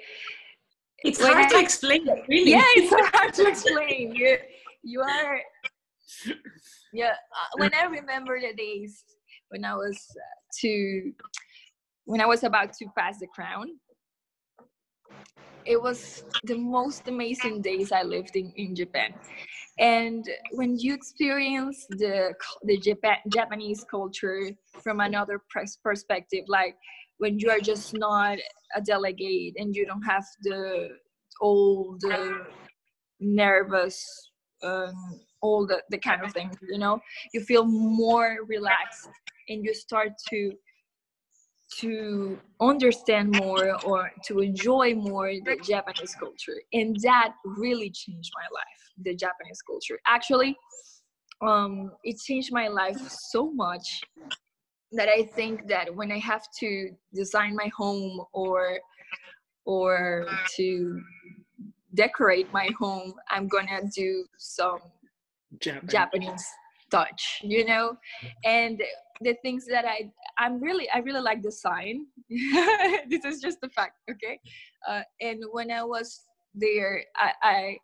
[1.04, 2.52] It's hard I- to explain, really.
[2.52, 4.38] yeah it's hard to explain you
[4.84, 5.40] you are
[6.94, 9.04] yeah uh, when i remember the days
[9.50, 11.12] when i was uh, to
[12.06, 13.68] when i was about to pass the crown
[15.66, 19.14] it was the most amazing days i lived in, in japan
[19.80, 22.34] and when you experience the
[22.64, 24.42] the Japan, japanese culture
[24.84, 26.76] from another pers- perspective like
[27.22, 28.40] when you are just not
[28.76, 30.90] a delegate and you don't have the
[31.40, 32.48] all the
[33.20, 33.98] nervous
[34.64, 37.00] um, all the, the kind of things you know?
[37.32, 39.08] You feel more relaxed
[39.50, 40.54] and you start to
[41.78, 46.60] to understand more or to enjoy more the japanese culture.
[46.74, 50.00] And that really changed my life the japanese culture.
[50.08, 50.58] Actually
[51.42, 53.00] um it changed my life
[53.32, 54.02] so much
[54.92, 58.80] that i think that when i have to design my home or
[59.66, 61.02] or to
[61.94, 64.80] decorate my home i'm gonna do some
[65.60, 65.90] Japan.
[65.90, 66.46] japanese
[66.90, 67.98] touch you know?
[68.44, 68.84] And
[69.22, 72.06] the things that i i'm really i really like design
[73.10, 74.40] this is just a fact okay?
[74.88, 76.22] Uh, and when i was
[76.54, 77.78] there i i,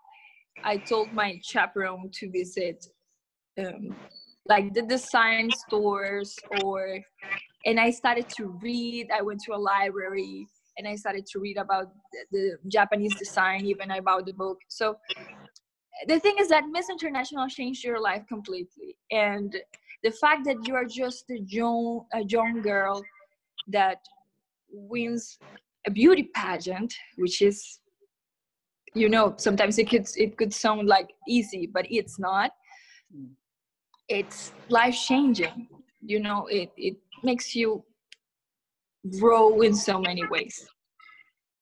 [0.63, 2.86] I told my chaperone to visit
[3.60, 3.96] um,
[4.50, 7.00] like the design stores or
[7.66, 9.08] and i started to read.
[9.14, 13.66] I went to a library and i started to read about the, the japanese design
[13.66, 14.60] even about the book.
[14.70, 14.98] So
[16.08, 18.98] the thing is that miss international changed your life completely.
[19.12, 19.56] And
[20.04, 23.04] the fact that you are just a young a young girl
[23.68, 23.98] that
[24.70, 25.40] wins
[25.88, 27.80] a beauty pageant which is
[28.94, 32.52] you know sometimes it could it could sound like easy but it's not.
[33.16, 33.30] Mm.
[34.10, 35.67] It's life changing
[36.02, 37.84] you know it it makes you
[39.20, 40.67] grow in so many ways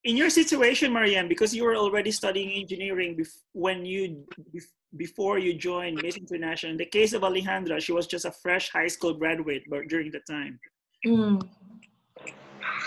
[0.05, 4.23] in your situation, Marianne, because you were already studying engineering bef- when you
[4.55, 6.71] bef- before you joined Miss International.
[6.71, 10.12] In the case of Alejandra, she was just a fresh high school graduate but during
[10.12, 10.60] the time.
[11.05, 11.41] Mm.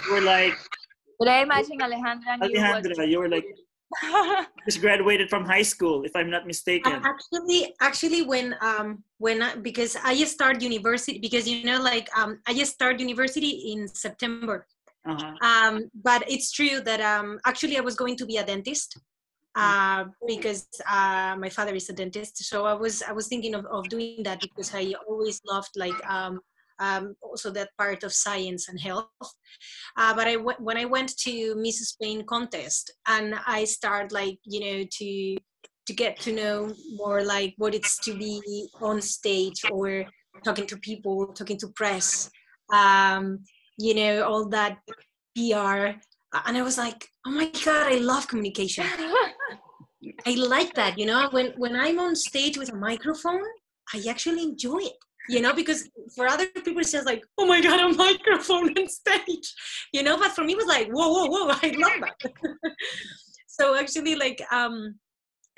[0.06, 0.54] You were like,
[1.18, 3.46] But I imagine Alejandra Alejandra, you were like,
[4.66, 6.92] just graduated from high school, if I'm not mistaken.
[6.92, 11.80] Uh, actually actually when um when I, because i just started university because you know
[11.80, 14.66] like um i just started university in september
[15.08, 15.34] Uh-huh.
[15.50, 15.74] um
[16.08, 18.90] but it's true that um actually i was going to be a dentist
[19.62, 23.64] uh because uh my father is a dentist so i was i was thinking of,
[23.76, 26.34] of doing that because i always loved like um
[26.80, 29.08] um, also that part of science and health.
[29.96, 34.38] Uh, but I w- when I went to Miss Spain contest and I start like
[34.44, 35.36] you know to
[35.86, 40.04] to get to know more like what it's to be on stage or
[40.44, 42.30] talking to people, talking to press,
[42.72, 43.40] um,
[43.78, 44.78] you know all that
[45.34, 45.98] PR,
[46.46, 48.84] and I was like, oh my god, I love communication.
[50.26, 51.28] I like that, you know.
[51.30, 53.42] When when I'm on stage with a microphone,
[53.92, 57.60] I actually enjoy it you know because for other people it's just like oh my
[57.60, 59.54] god a microphone on stage.
[59.92, 62.32] You know but for me it was like whoa whoa whoa i love that.
[63.46, 64.94] So actually like um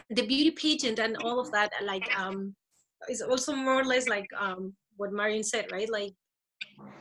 [0.09, 2.55] the beauty pageant and all of that like um
[3.11, 5.91] is also more or less like um what mariem said right?
[5.91, 6.15] Like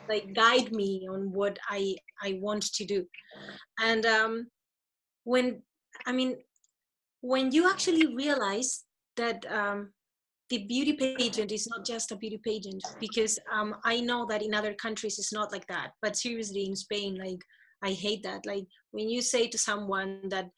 [0.09, 3.05] like guide me on what i i want to do.
[3.79, 4.47] And um
[5.23, 5.61] when
[6.05, 6.37] i mean
[7.21, 8.83] when you actually realize
[9.15, 9.91] that um
[10.49, 14.53] the beauty pageant is not just a beauty pageant because um, I know that in
[14.53, 15.91] other countries it's not like that.
[16.01, 17.41] But seriously, in Spain, like
[17.83, 18.45] I hate that.
[18.45, 20.49] Like when you say to someone that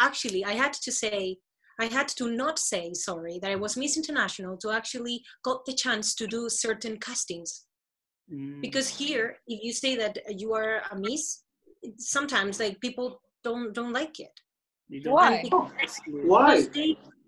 [0.00, 1.36] actually I had to say,
[1.80, 5.74] I had to not say sorry that I was Miss International to actually got the
[5.74, 7.66] chance to do certain castings.
[8.32, 8.60] Mm.
[8.60, 11.42] Because here, if you say that you are a Miss,
[11.98, 14.32] sometimes like people don't don't like it.
[14.88, 15.44] You don't- Why?
[16.08, 16.66] Why?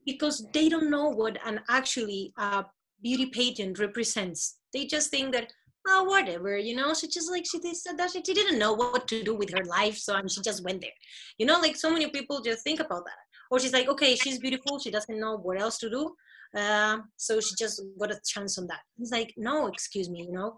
[0.08, 2.62] Because they, don't know what an actually uh,
[3.02, 4.56] beauty pageant represents.
[4.72, 5.52] They just think that
[5.86, 9.34] oh whatever, you know, she just like she she, she didn't know what to do
[9.34, 10.98] with her life, so and she just went there.
[11.38, 13.20] You know, like so many people just think about that.
[13.50, 16.14] Or she's like, okay, she's beautiful, she doesn't know what else to do.
[16.56, 18.80] Uh, so she just got a chance on that.
[18.96, 20.56] He's like, no, excuse me, you know,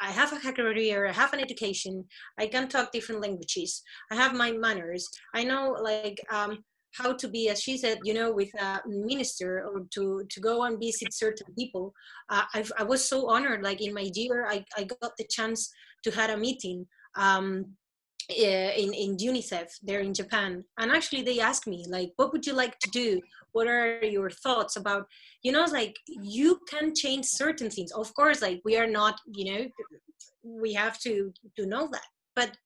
[0.00, 2.04] I have a career, I have an education,
[2.38, 7.28] I can talk different languages, I have my manners, I know like um, how to
[7.28, 11.12] be, as she said, you know, with a minister or to to go and visit
[11.12, 11.94] certain people.
[12.28, 12.44] Uh,
[12.78, 13.62] I was so honored.
[13.62, 15.70] Like in my year, I, I got the chance
[16.04, 17.66] to had a meeting um,
[18.30, 22.46] eh, in in UNICEF there in Japan, and actually they asked me like, what would
[22.46, 23.20] you like to do?
[23.52, 25.06] What are your thoughts about?
[25.42, 27.92] You know, like you can change certain things.
[27.92, 29.66] Of course, like we are not, you know,
[30.42, 32.56] we have to to know that, but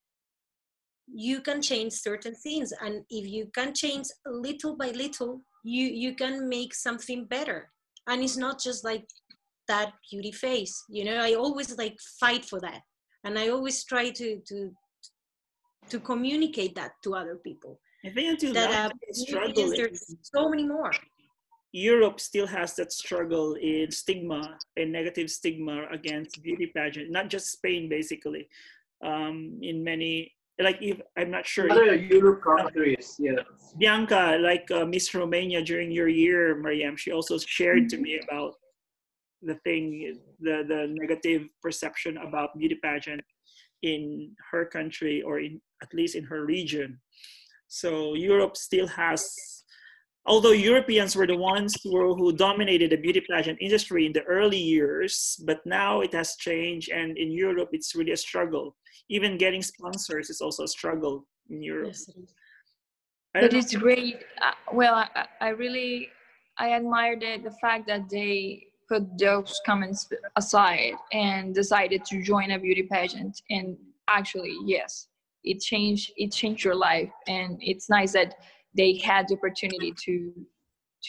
[1.12, 6.14] you can change certain things and if you can change little by little you you
[6.14, 7.70] can make something better.
[8.08, 9.04] And it's not just like
[9.68, 11.16] that beauty face you know?
[11.16, 12.82] I always like fight for that
[13.24, 14.70] and i always try to to
[15.88, 17.78] to communicate that to other people.
[18.04, 20.92] I think until that uh, struggle there's so many more.
[21.72, 27.52] Europe still has that struggle in stigma and negative stigma against beauty pageant, not just
[27.52, 28.48] Spain, basically.
[29.04, 33.42] Um, in many, like if I'm not sure, Other Europe countries, yeah.
[33.78, 38.54] Bianca, like uh, Miss Romania during your year, Mariem, she also shared to me about
[39.42, 43.20] the thing, the the negative perception about beauty pageant
[43.82, 46.98] in her country or in at least in her region.
[47.68, 49.55] So Europe still has,
[50.26, 54.22] although Europeans were the ones who were, who dominated the beauty pageant industry in the
[54.24, 58.76] early years, but now it has changed, and in Europe it's really a struggle.
[59.08, 61.88] Even getting sponsors is also a struggle in Europe.
[61.88, 62.34] Yes, it is.
[63.34, 63.58] But know.
[63.58, 66.08] it's great uh, well I, I- I really
[66.58, 72.52] i admire the, the fact that they put those comments aside and decided to join
[72.52, 73.76] a beauty pageant and
[74.08, 75.08] actually yes
[75.44, 78.36] it changed it changed your life and it's nice that
[78.76, 80.32] they had the opportunity to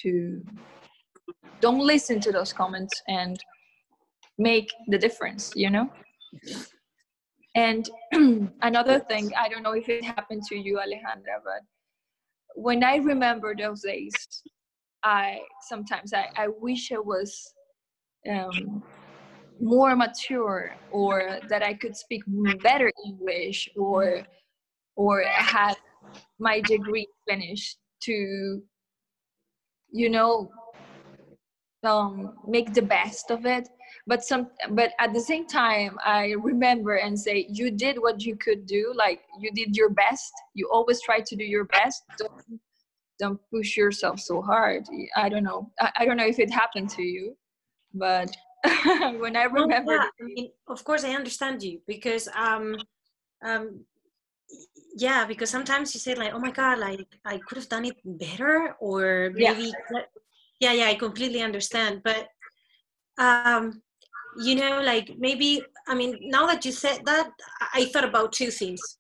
[0.02, 0.44] to
[1.60, 3.40] don't listen to those comments and
[4.38, 5.90] make the difference you know?
[7.56, 7.90] And
[8.62, 11.62] another thing i don't know if it happened to you alejandra but
[12.58, 14.14] when I remember those days,
[15.04, 17.54] I sometimes I, I wish I was
[18.30, 18.84] um,
[19.62, 22.24] more mature or that I could speak
[22.64, 24.24] better English or
[24.96, 25.76] or had
[26.40, 28.62] my degree finished to
[29.92, 30.50] you know
[31.84, 33.70] um, make the best of it.
[34.06, 38.36] But some but at the same time i remember and say you did what you
[38.36, 38.94] could do.
[38.96, 40.32] Like you did your best.
[40.54, 42.04] You always try to do your best.
[42.18, 42.60] Don't
[43.20, 44.84] don't push yourself so hard.
[45.16, 45.72] I don't know.
[45.80, 47.36] I, I don't know if it happened to you
[47.94, 48.36] but
[49.20, 52.78] when i remember yeah, I mean, of course I understand you because um
[53.44, 53.86] um
[54.98, 57.98] yeah because sometimes you say like oh my god like I could have done it
[58.04, 59.72] better or maybe
[60.60, 62.28] yeah yeah I completely understand but
[63.18, 63.82] um
[64.40, 67.30] you know like maybe I mean now that you said that
[67.74, 68.98] I thought about two things.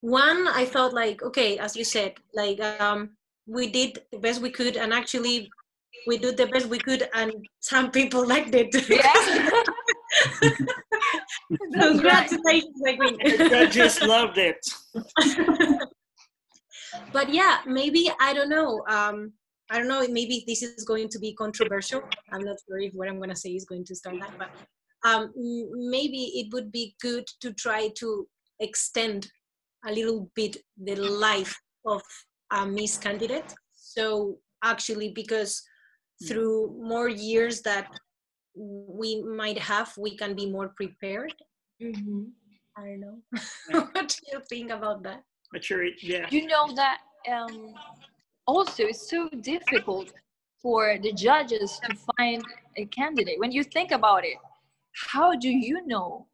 [0.00, 3.16] One I thought like okay as you said like um
[3.46, 5.50] we did the best we could and actually
[6.06, 8.70] we did the best we could and some people liked it.
[8.88, 9.62] Yeah.
[11.74, 13.18] Congratulations, my queen.
[13.18, 14.58] The judges loved it.
[17.12, 18.82] but yeah, maybe I don't know.
[18.88, 19.32] Um,
[19.70, 20.06] I don't know.
[20.08, 22.02] Maybe this is going to be controversial.
[22.32, 24.50] I'm not sure if what I'm going to say is going to start that, but
[25.04, 28.26] um, maybe it would be good to try to
[28.60, 29.28] extend
[29.86, 32.02] a little bit the life of
[32.52, 33.52] a Miss candidate.
[33.72, 35.62] So actually, because
[36.26, 37.88] through more years that
[38.56, 41.34] we might have, we can be more prepared.
[41.80, 42.32] Mhm.
[42.76, 43.18] I don't know.
[43.32, 43.80] Yeah.
[43.92, 45.22] what do you think about that?
[45.52, 46.26] Maturity, yeah.
[46.30, 46.98] you know that
[47.30, 47.74] um,
[48.46, 50.12] also it's so difficult
[50.62, 52.42] for the judges to find
[52.76, 54.38] a candidate when you think about it
[55.12, 56.26] how do you know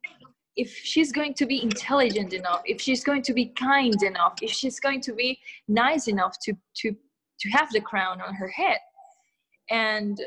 [0.55, 4.51] if she's going to be intelligent enough if she's going to be kind enough if
[4.51, 6.95] she's going to be nice enough to to
[7.39, 8.77] to have the crown on her head
[9.69, 10.21] and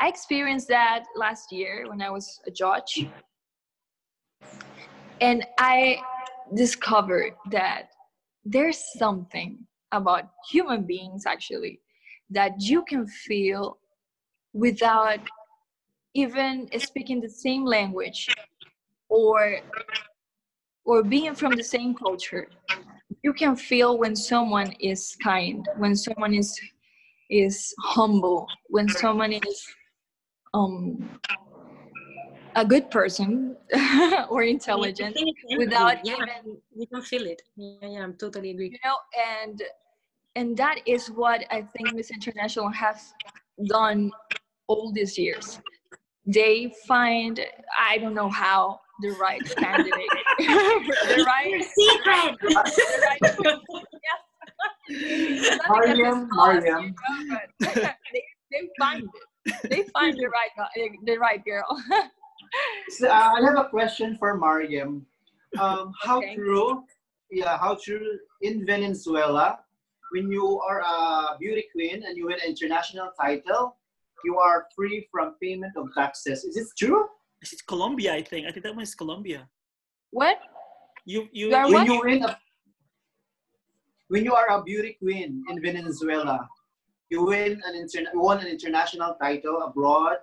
[0.00, 3.06] i experienced that last year when i was a judge.
[5.20, 5.98] And i
[6.54, 7.90] discovered that
[8.44, 9.58] there's something
[9.92, 11.80] about human beings actually
[12.30, 13.78] that you can feel
[14.52, 15.20] without
[16.14, 18.30] even speaking the same language
[19.08, 19.58] or
[20.84, 22.48] or being from the same culture.
[23.22, 26.58] You can feel when someone is kind when someone is
[27.30, 29.66] is humble when someone is
[30.54, 31.20] um
[32.56, 33.56] a good person
[34.30, 35.16] or intelligent
[35.58, 37.42] without yeah, even you can feel it.
[37.56, 38.70] Yeah, yeah, I'm totally agree.
[38.70, 38.96] you know
[39.42, 39.62] and
[40.36, 43.12] and that is what i think miss international has
[43.66, 44.10] done
[44.68, 45.60] all these years
[46.26, 47.40] they find
[47.78, 52.36] i don't know how the right candidate the right Secret.
[52.40, 52.48] the
[53.06, 53.58] right
[54.06, 55.58] yes.
[55.68, 56.94] Mariem, Mariem.
[57.60, 59.33] they, they find it
[59.70, 60.52] they find the right
[61.04, 61.66] the right girl
[62.88, 65.02] So, uh, I have a question for Mariem.
[65.58, 66.34] Um, how Okay.
[66.36, 66.84] true,
[67.30, 69.58] yeah, how true in Venezuela,
[70.12, 73.76] when you are a beauty queen and you win an international title,
[74.24, 76.44] you are free from payment of taxes.
[76.44, 77.06] Is it true?
[77.42, 78.46] It's Colombia, I think.
[78.46, 79.48] I think that one is Colombia.
[80.10, 80.38] what
[81.04, 81.86] You you, You are When what?
[81.86, 82.38] you win a,
[84.08, 86.48] when you are a beauty queen in Venezuela,
[87.10, 90.16] you win an interna- you won an international title abroad.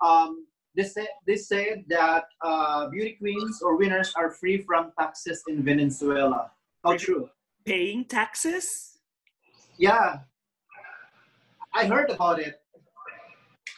[0.00, 0.46] Um,
[0.76, 5.62] they say they said that uh, beauty queens or winners are free from taxes in
[5.62, 6.50] Venezuela.
[6.84, 7.28] How true?
[7.64, 8.98] paying taxes?
[9.76, 10.20] Yeah,
[11.74, 12.54] I heard about it.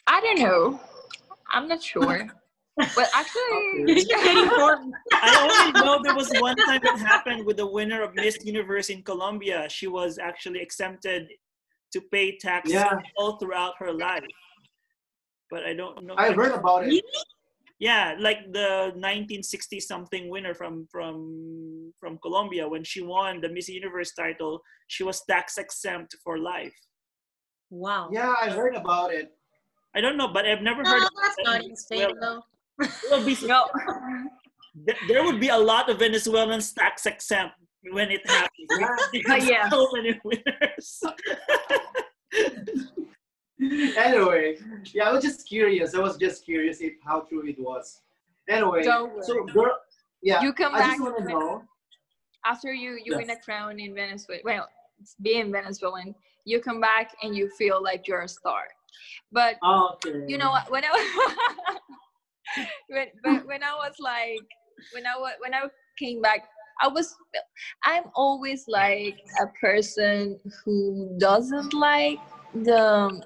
[0.06, 0.80] i don't know
[1.52, 2.28] i'm not sure
[2.96, 4.04] but actually Okay.
[4.24, 4.94] Very important.
[5.20, 8.88] I only know there was one time it happened with the winner of Miss Universe
[8.88, 9.68] in Colombia.
[9.68, 11.28] She was actually exempted
[11.92, 12.98] to pay taxes Yeah.
[13.16, 14.24] all throughout her life.
[15.50, 16.14] But I don't know.
[16.16, 17.04] I heard about it.
[17.80, 23.68] Yeah, like the 1960 something winner from from from Colombia when she won the Miss
[23.68, 26.76] Universe title, she was tax exempt for life.
[27.70, 28.10] Wow.
[28.12, 29.32] Yeah, I heard about it.
[29.96, 31.02] I don't know, but I've never No, heard.
[31.04, 32.42] of that's that not in Spain Venezuela.
[32.78, 32.86] though.
[33.10, 33.64] There be no
[35.08, 37.56] there would be a lot of Venezuelans tax exempt
[37.90, 38.70] when it happens.
[39.30, 39.68] Uh, yeah.
[39.70, 41.02] so many winners.
[43.96, 44.56] anyway,
[44.92, 45.94] yeah, I was just curious.
[45.94, 48.02] I was just curious if how true it was.
[48.48, 49.22] Anyway, Don't worry.
[49.24, 49.76] so girl,
[50.22, 51.62] yeah, you come I back just want to to know.
[52.44, 54.68] after you you win a crown in Venezuela, well,
[55.22, 56.14] being Venezuelan,
[56.44, 58.64] you come back and you feel like you're a star.
[59.32, 60.24] But Okay.
[60.26, 60.70] you know what?
[60.70, 60.90] When I
[62.88, 64.40] when, when when I was like
[64.92, 65.62] when I wa- when I
[65.98, 66.48] came back,
[66.80, 67.14] I was
[67.84, 72.18] I'm always like a person who doesn't like
[72.54, 73.22] the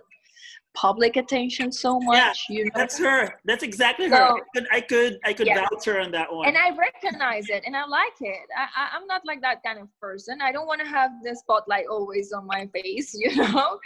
[0.74, 2.46] public attention so much.
[2.50, 2.70] you know.
[2.74, 3.34] That's her.
[3.44, 4.24] That's exactly her.
[4.24, 5.64] I could I could I could Yeah.
[5.70, 6.48] vouch her on that one.
[6.48, 8.46] and I recognize it and I like it.
[8.56, 10.40] I, I, I'm not like that kind of person.
[10.42, 13.78] I don't want to have the spotlight always on my face, you know.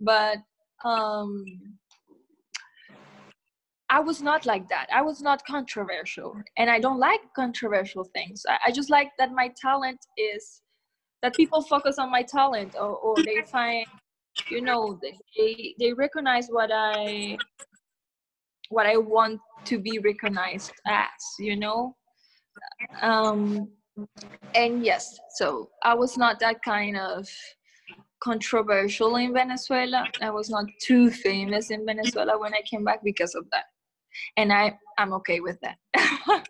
[0.00, 0.38] But
[0.84, 1.44] um,
[3.88, 4.88] I was not like that.
[4.92, 8.44] I was not controversial, and I don't like controversial things.
[8.48, 10.62] I, I just like that my talent is
[11.22, 13.86] that people focus on my talent or, or they find
[14.50, 14.98] you know
[15.36, 17.36] they they recognize what i
[18.68, 21.08] what i want to be recognized as
[21.38, 21.96] you know
[23.02, 23.68] um
[24.54, 27.26] and yes so i was not that kind of
[28.22, 33.34] controversial in venezuela i was not too famous in venezuela when i came back because
[33.34, 33.64] of that
[34.36, 35.76] and i i'm okay with that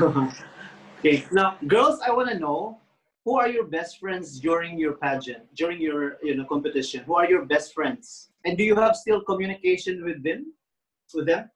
[0.00, 2.78] okay, now girls, I want to know
[3.24, 7.04] who are your best friends during your pageant, during your you know competition?
[7.04, 10.52] Who are your best friends, and do you have still communication with them?
[11.14, 11.50] With them?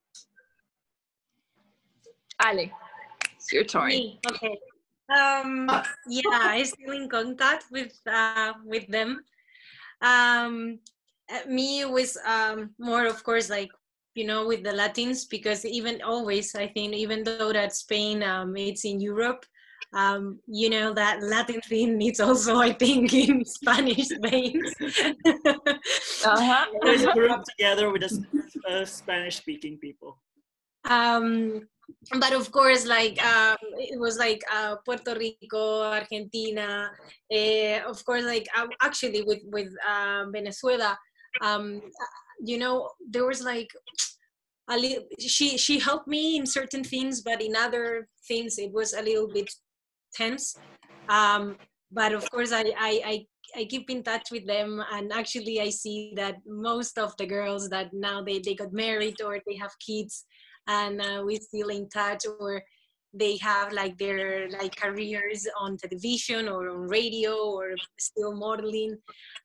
[2.45, 2.73] Ali,
[3.37, 3.89] it's your turn.
[3.89, 4.59] Me, okay.
[5.09, 5.71] Um,
[6.09, 9.21] yeah, I'm still in contact with uh, with them.
[10.03, 10.81] Um,
[11.49, 13.71] me was um, more, of course, like
[14.15, 18.57] you know, with the Latins because even always, I think, even though that Spain um,
[18.57, 19.45] it's in Europe,
[19.93, 24.75] um, you know that Latin thing needs also, I think, in Spanish veins.
[26.25, 26.67] uh-huh.
[26.83, 28.27] There's a group together with the
[28.69, 30.19] uh, Spanish-speaking people.
[30.89, 31.69] Um,
[32.19, 36.91] but of course, like um, it was like uh, Puerto Rico, Argentina.
[37.33, 40.99] Uh, of course, like uh, actually with with uh, Venezuela,
[41.41, 41.81] um,
[42.41, 43.69] you know, there was like
[44.71, 45.05] a little.
[45.19, 49.29] She she helped me in certain things, but in other things it was a little
[49.29, 49.51] bit
[50.15, 50.57] tense.
[51.09, 51.57] Um,
[51.91, 53.27] but of course, I, I I
[53.57, 57.69] I keep in touch with them, and actually, I see that most of the girls
[57.71, 60.25] that now they they got married or they have kids,
[60.67, 62.63] and uh, we still in touch or
[63.15, 68.97] they have like their like careers on television or on radio or still modeling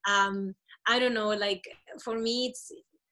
[0.09, 0.53] um
[0.93, 1.63] i don't know like
[2.03, 2.63] for me it's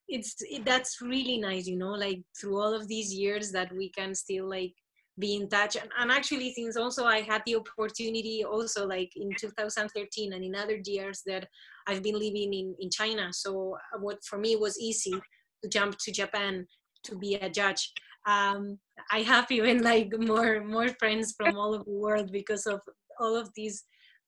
[0.08, 3.90] it's it, that's really nice you know like through all of these years that we
[3.98, 4.74] can still like
[5.20, 5.76] be in touch.
[5.76, 10.56] And, and actually since also i had the opportunity also like in 2013 and in
[10.56, 11.48] other years that
[11.88, 13.34] i've been living in in china.
[13.34, 15.14] So uh, what for me was easy
[15.64, 16.68] to jump to japan
[17.04, 17.92] to be a judge.
[18.28, 18.80] Um,
[19.12, 22.80] i have even like more more friends from all over the world because of
[23.20, 23.84] all of these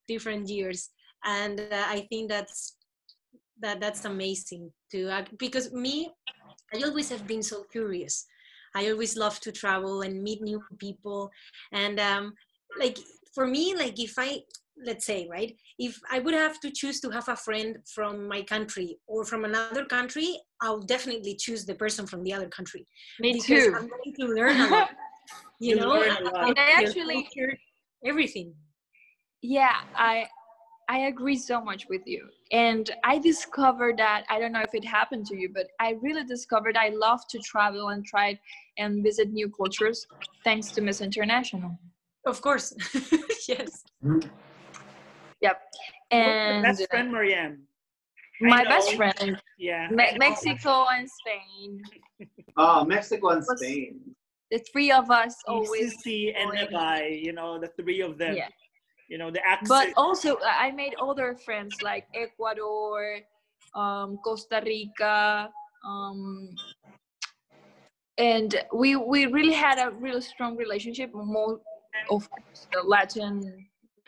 [0.07, 0.89] different years.
[1.23, 2.75] And uh, i think that's
[3.61, 6.09] that that's amazing to uh, because me
[6.73, 8.25] i always have been so curious
[8.75, 11.29] i always love to travel and meet new people
[11.71, 12.33] and um
[12.79, 12.97] like
[13.33, 14.39] for me like if i
[14.85, 18.41] let's say right if i would have to choose to have a friend from my
[18.41, 22.85] country or from another country i'll definitely choose the person from the other country
[23.19, 23.73] Me because too.
[23.75, 24.89] i'm going to learn a lot
[25.59, 26.47] you You know learn a lot.
[26.47, 27.53] And I actually- culture,
[28.05, 28.53] everything
[29.41, 30.25] yeah i
[30.89, 34.83] i agree so much with you and i discovered that i don't know if it
[34.83, 38.37] happened to you but i really discovered i love to travel and try
[38.77, 40.05] and visit new cultures
[40.43, 41.71] thanks to miss international
[42.25, 42.73] of course
[43.47, 43.83] yes
[45.41, 45.61] yep
[46.11, 47.57] Who's your and best friend, Mariem.
[48.41, 49.87] My best friend Yeah.
[49.91, 51.83] Me- mexico and spain
[52.57, 53.99] Ah, Mexico and Spain.
[54.51, 58.35] the three of us always Sissy and going- Nebai, you know, the three of them.
[58.35, 58.47] Yeah.
[59.09, 59.69] You know, the accent.
[59.69, 63.17] but also i made other friends like ecuador
[63.75, 65.49] um, costa rica
[65.83, 66.49] um,
[68.19, 71.59] and we we really had a really strong relationship more
[72.11, 73.41] of course the latin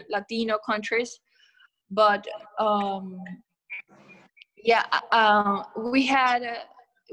[0.10, 1.20] latino countries
[1.90, 2.26] but
[2.60, 3.18] um
[4.64, 6.58] yeah uh, we had a,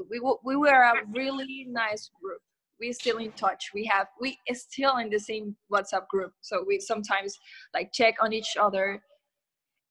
[0.09, 2.41] we, we were a really nice group
[2.79, 3.71] we're still in touch.
[3.73, 6.31] We have we are still in the same whatsapp group.
[6.41, 7.37] So we sometimes
[7.73, 9.01] like check on each other.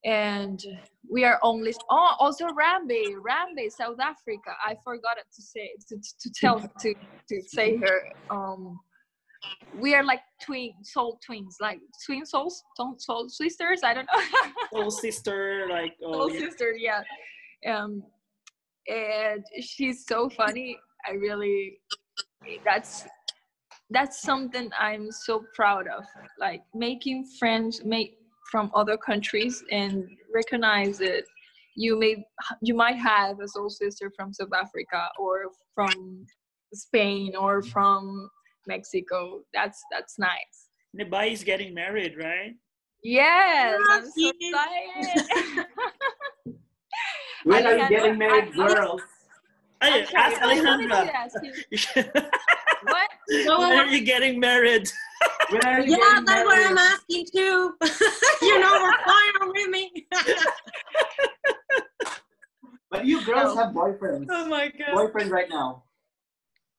[0.04, 0.62] And
[1.10, 4.52] we are only oh also rambe rambe south africa.
[4.64, 6.94] I forgot to say to, to tell to
[7.28, 8.78] to say her um
[9.76, 13.80] we are like twin soul twins like twin souls soul, soul sisters?
[13.84, 14.50] I don't know.
[14.72, 16.40] Soul sister, like, oh, soul yeah.
[16.40, 17.02] sister yeah.
[17.66, 18.04] Um
[18.88, 20.78] and she's so funny.
[21.06, 21.78] I really
[22.64, 23.04] that's
[23.90, 26.04] that's something i'm so proud of
[26.38, 28.18] like making friends make
[28.50, 31.24] from other countries and recognize it.
[31.76, 32.24] You may
[32.60, 36.26] you might have a soul sister from south africa or from
[36.74, 37.70] spain or mm-hmm.
[37.70, 38.28] from
[38.66, 39.40] mexico.
[39.54, 40.56] That's that's nice.
[40.98, 42.54] Nebai is getting married, right?
[43.04, 45.66] yes i'm so excited.
[47.44, 48.98] When are you getting married, I- I-
[49.80, 49.90] girls?
[49.92, 51.06] Hey, I'm sorry, ask I wanted Alejandra.
[51.06, 51.52] to ask you,
[52.84, 53.08] what
[53.58, 54.88] when are you getting married?
[55.52, 57.74] You yeah getting that's what i'm asking too
[58.42, 60.06] you know what's going on with me
[62.90, 63.56] But you girls oh.
[63.56, 64.26] have boyfriends.
[64.30, 65.82] oh my god Boyfriend right now.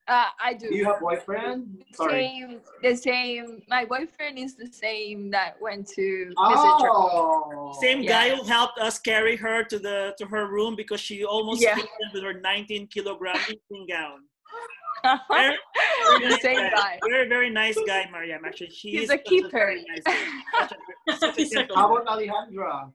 [0.10, 0.70] Uh, I do.
[0.70, 1.84] Do you have boyfriend?
[1.93, 2.12] Sorry.
[2.12, 3.62] Same, the same.
[3.70, 7.78] My boyfriend is the same that went to Miss Inter- Oh.
[7.80, 8.10] Same Yeah.
[8.10, 11.76] guy who helped us carry her to the to her room because she almost Yeah.
[11.76, 14.20] fainted with her 19 kilogram evening gown.
[15.30, 15.55] Very,
[16.24, 16.97] the nice same guy.
[17.07, 18.41] Very very nice guy, Mariem.
[18.45, 19.49] Actually, she He's is a keeper.
[19.62, 21.78] very nice a- a He's a gentleman.
[21.78, 22.91] How about Alejandra?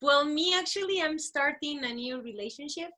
[0.00, 2.90] Well, me actually, I'm starting a new relationship.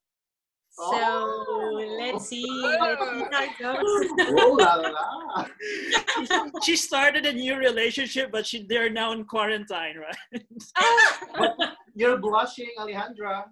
[0.79, 1.97] So Oh.
[1.99, 4.37] let's see, let's see how it goes.
[4.39, 6.51] Oh la la.
[6.65, 10.43] she started a new relationship, but she they're now in quarantine, right?
[11.95, 13.45] You're blushing, Alejandra.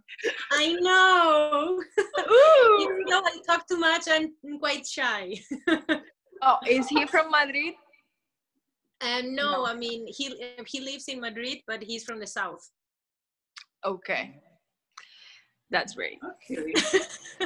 [0.52, 1.80] I know.
[2.20, 2.78] Ooh.
[2.82, 5.40] Even though I talk too much, I'm quite shy.
[6.42, 7.72] Oh, is he from Madrid?
[9.00, 9.66] And no, No.
[9.66, 10.34] I mean he
[10.66, 12.70] he lives in Madrid, but he's from the south.
[13.84, 14.42] Okay.
[15.74, 16.20] That's right.
[16.22, 16.72] Okay.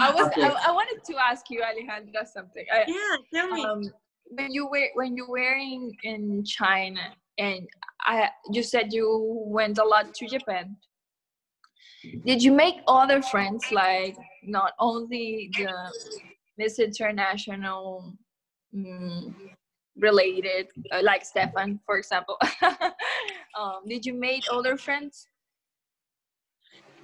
[0.00, 0.40] I was Okay.
[0.40, 2.64] I, I wanted to ask you, Alejandra, something.
[2.72, 3.62] I, yeah, tell me.
[3.62, 3.92] um,
[4.30, 7.02] when you were when you were in, in China
[7.36, 7.68] and
[8.00, 9.06] I you said you
[9.46, 10.76] went a lot to Japan.
[12.24, 15.74] Did you make other friends like not only the
[16.56, 18.14] Miss International
[18.74, 19.34] mm,
[19.98, 22.38] related uh, like Stephen for example?
[23.58, 25.28] um, did you make other friends?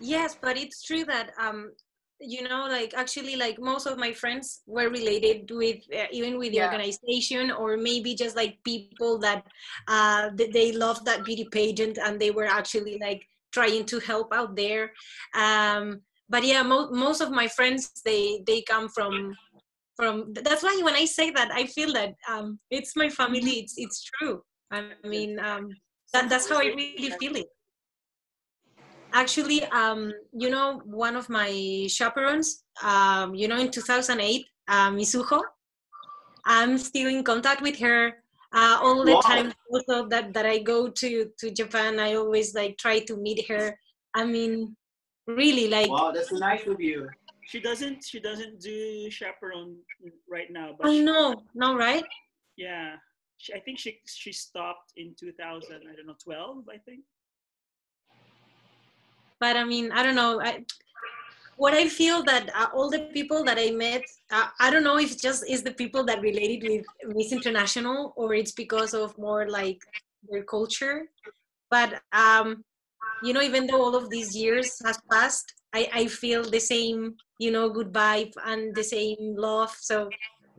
[0.01, 1.73] Yes, but it's true that um
[2.21, 6.51] you know like actually like most of my friends were related with uh, even with
[6.51, 6.67] the Yeah.
[6.67, 9.45] organization or maybe just like people that
[9.87, 13.23] uh th- they loved that beauty pageant and they were actually like
[13.53, 14.93] trying to help out there.
[15.35, 19.35] Um but yeah mo- most of my friends they they come from
[19.97, 23.75] from that's why when i say that i feel that um it's my family it's
[23.77, 24.43] it's true.
[24.71, 25.71] I mean um
[26.13, 27.47] that, that's how i really feel it
[29.21, 30.01] actually um
[30.43, 31.51] you know one of my
[31.97, 32.49] chaperones
[32.83, 35.41] um you know in 2008 uh, mizuho
[36.47, 38.03] i'm still in contact with her
[38.59, 39.21] uh, all the Wow.
[39.31, 41.09] time also that that i go to
[41.39, 43.65] to japan i always like try to meet her
[44.15, 44.77] i mean
[45.27, 47.09] really like Wow, that's nice of you.
[47.51, 49.77] She doesn't she doesn't do chaperone
[50.35, 52.05] right now, but i she- know no right
[52.57, 52.97] yeah.
[53.39, 57.05] She, I think she she stopped in 2000, I don't know, 12, I think.
[59.41, 60.41] But I mean, I don't know.
[60.41, 60.65] I,
[61.57, 64.99] what I feel that uh, all the people that I met, uh, I don't know
[64.99, 69.49] if just is the people that related with Miss International or it's because of more
[69.49, 69.81] like
[70.31, 71.09] their culture.
[71.71, 72.65] But um,
[73.23, 77.17] you know, even though all of these years has passed, I, I feel the same,
[77.39, 79.75] you know, good vibe and the same love.
[79.81, 80.09] So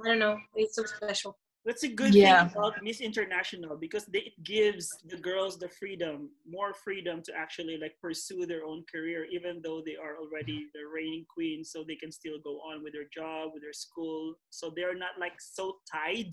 [0.04, 0.38] I don't know.
[0.56, 1.38] It's so special.
[1.66, 2.48] That's a good Yeah.
[2.48, 7.36] thing about Miss International because they, it gives the girls the freedom, more freedom to
[7.36, 11.64] actually like pursue their own career, even though they are already the reigning queen.
[11.64, 14.36] so they can still go on with their job, with their school.
[14.50, 16.32] So they're not like so tied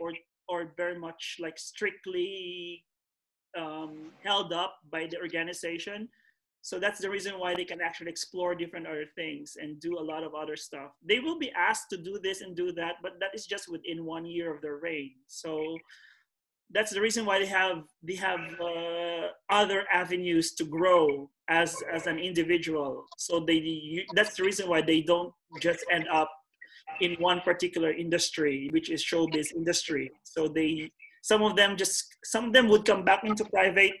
[0.00, 0.12] or
[0.48, 2.84] or very much like strictly
[3.56, 6.08] um, held up by the organization.
[6.64, 10.00] So that's the reason why they can actually explore different other things and do a
[10.00, 10.92] lot of other stuff.
[11.04, 14.04] They will be asked to do this and do that, but that is just within
[14.04, 15.14] one year of their reign.
[15.26, 15.76] So
[16.70, 22.06] that's the reason why they have they have uh, other avenues to grow as as
[22.06, 23.04] an individual.
[23.18, 26.30] So they that's the reason why they don't just end up
[27.00, 30.12] in one particular industry, which is showbiz industry.
[30.22, 30.92] So they
[31.22, 33.92] some of them just some of them would come back into private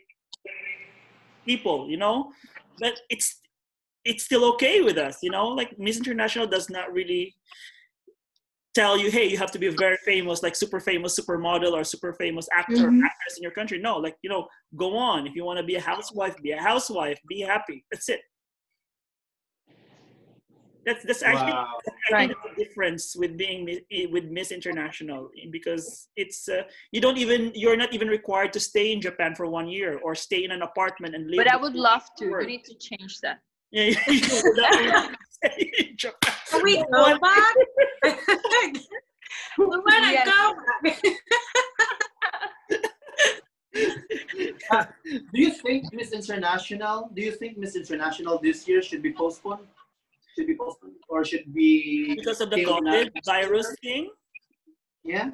[1.44, 2.32] people, you know,
[2.80, 3.40] but it's
[4.04, 5.46] it's still okay with us, you know.
[5.48, 7.34] Like Miss International does not really
[8.74, 12.12] tell you, hey, you have to be very famous, like super famous supermodel or super
[12.14, 13.04] famous actor or Mhm.
[13.04, 13.78] actress in your country.
[13.78, 15.26] No, like you know, go on.
[15.26, 17.18] If you want to be a housewife, be a housewife.
[17.28, 17.84] Be happy.
[17.92, 18.22] That's it.
[20.84, 21.78] That's that's actually Wow.
[22.12, 23.80] I think that's the difference with being
[24.10, 28.92] with Miss International because it's uh, you don't even you're not even required to stay
[28.92, 31.38] in Japan for one year or stay in an apartment and live.
[31.38, 32.30] But I would love to.
[32.30, 32.42] Work.
[32.42, 33.38] You need to change that.
[33.74, 34.56] Yeah, you would
[34.86, 36.34] not stay in Japan.
[36.50, 37.54] Can we go back?
[39.56, 41.02] we wanna go back.
[45.32, 47.10] Do you think Miss International?
[47.14, 49.66] Do you think Miss International this year should be postponed?
[50.36, 54.10] Should be postponed, or should be because of the COVID virus thing.
[55.04, 55.30] Yeah.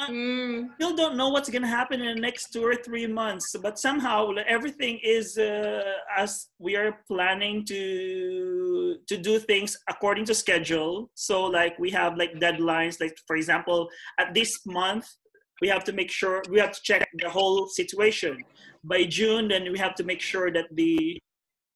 [0.00, 0.74] Mm.
[0.76, 4.30] Still don't know what's gonna happen in the next two or three months, but somehow
[4.46, 5.82] everything is uh,
[6.16, 11.10] as we are planning to to do things according to schedule.
[11.14, 13.00] So like we have like deadlines.
[13.00, 13.88] Like for example,
[14.20, 15.06] at this month
[15.60, 18.38] we have to make sure we have to check the whole situation
[18.84, 19.48] by June.
[19.48, 21.18] Then we have to make sure that the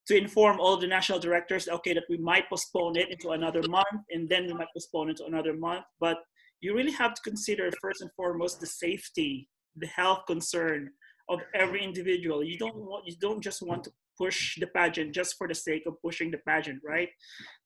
[0.09, 4.03] to inform all the national directors, okay, that we might postpone it into another month,
[4.11, 5.85] and then we might postpone it to another month.
[6.01, 6.19] But
[6.61, 10.91] you really have to consider first and foremost the safety, the health concern
[11.29, 12.43] of every individual.
[12.43, 15.85] You don't want, you don't just want to push the pageant just for the sake
[15.87, 17.09] of pushing the pageant, right?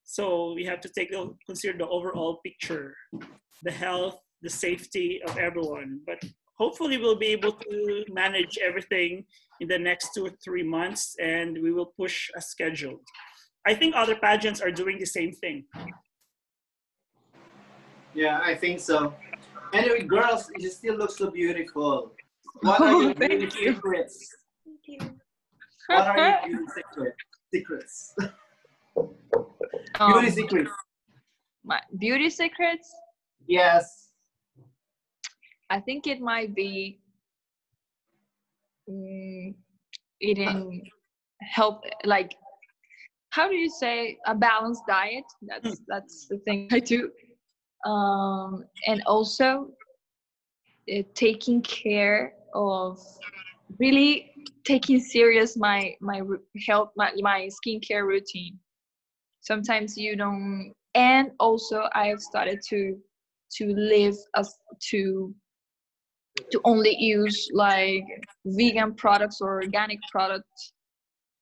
[0.04, 1.12] So we have to take
[1.46, 2.94] consider the overall picture,
[3.64, 6.00] the health, the safety of everyone.
[6.06, 6.22] But
[6.56, 9.24] hopefully we'll be able to manage everything
[9.60, 13.00] in the next two or three months and we will push as scheduled.
[13.66, 15.64] I think other pageants are doing the same thing.
[18.14, 19.14] Yeah, I think so.
[19.72, 22.12] Anyway, girls, you still look so beautiful.
[22.60, 24.34] What are your beauty secrets?
[24.64, 25.18] Thank you.
[25.88, 27.22] What are your beauty secrets?
[27.52, 28.14] Secrets.
[30.00, 30.70] Um, beauty secrets.
[31.64, 32.94] My beauty secrets?
[33.46, 34.08] Yes.
[35.68, 37.00] I think it might be
[38.88, 39.54] mm,
[40.20, 40.90] eating
[41.40, 42.34] help like
[43.30, 45.24] how do you say a balanced diet?
[45.42, 47.10] That's that's the thing i do.
[47.84, 49.70] Um and also
[50.92, 52.98] uh, taking care of
[53.78, 54.32] really
[54.64, 56.22] taking serious my my
[56.66, 58.58] health my, my skincare routine.
[59.40, 62.96] Sometimes you don't and also i've started to
[63.56, 64.56] to live as
[64.90, 65.34] to
[66.50, 68.04] to only use like
[68.44, 70.72] vegan products or organic products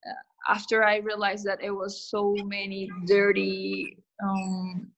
[0.06, 4.90] uh, after i realized that it was so many dirty um,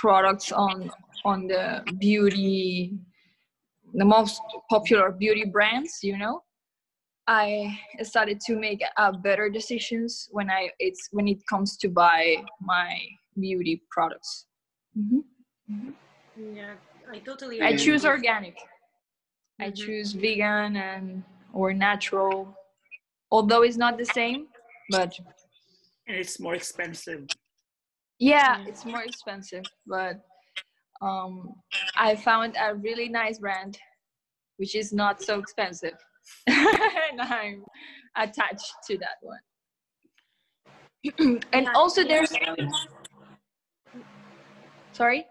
[0.00, 0.90] products on
[1.24, 2.98] on the beauty
[3.94, 6.42] the most popular beauty brands you know
[7.26, 12.36] i started to make uh, better decisions when i it's when it comes to buy
[12.60, 12.98] my
[13.38, 14.46] beauty products
[14.98, 15.18] mm-hmm.
[15.72, 16.56] Mm-hmm.
[16.56, 16.74] yeah
[17.10, 18.56] i totally i choose organic
[19.60, 19.74] I mm-hmm.
[19.74, 22.56] choose vegan and or natural,
[23.30, 24.46] although it's not the same,
[24.90, 25.12] but
[26.06, 27.26] and it's more expensive.
[28.18, 30.20] Yeah, it's more expensive, but
[31.02, 31.54] um,
[31.96, 33.78] I found a really nice brand,
[34.56, 35.98] which is not so expensive,
[36.46, 37.64] and I'm
[38.16, 39.40] attached to that one.
[41.52, 42.32] and also, there's
[44.92, 45.26] sorry.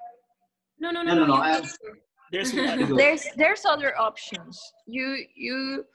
[0.79, 1.25] No, no, no, no.
[1.25, 1.63] no, no
[2.31, 2.51] there's
[2.97, 4.59] there's there's other options.
[4.85, 5.85] You you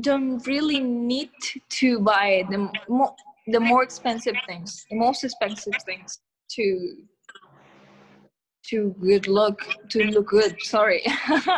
[0.00, 1.30] don't really need
[1.70, 3.14] to buy the more
[3.46, 6.18] the more expensive things the most expensive things
[6.50, 6.96] to
[8.64, 11.04] to good look to look good sorry.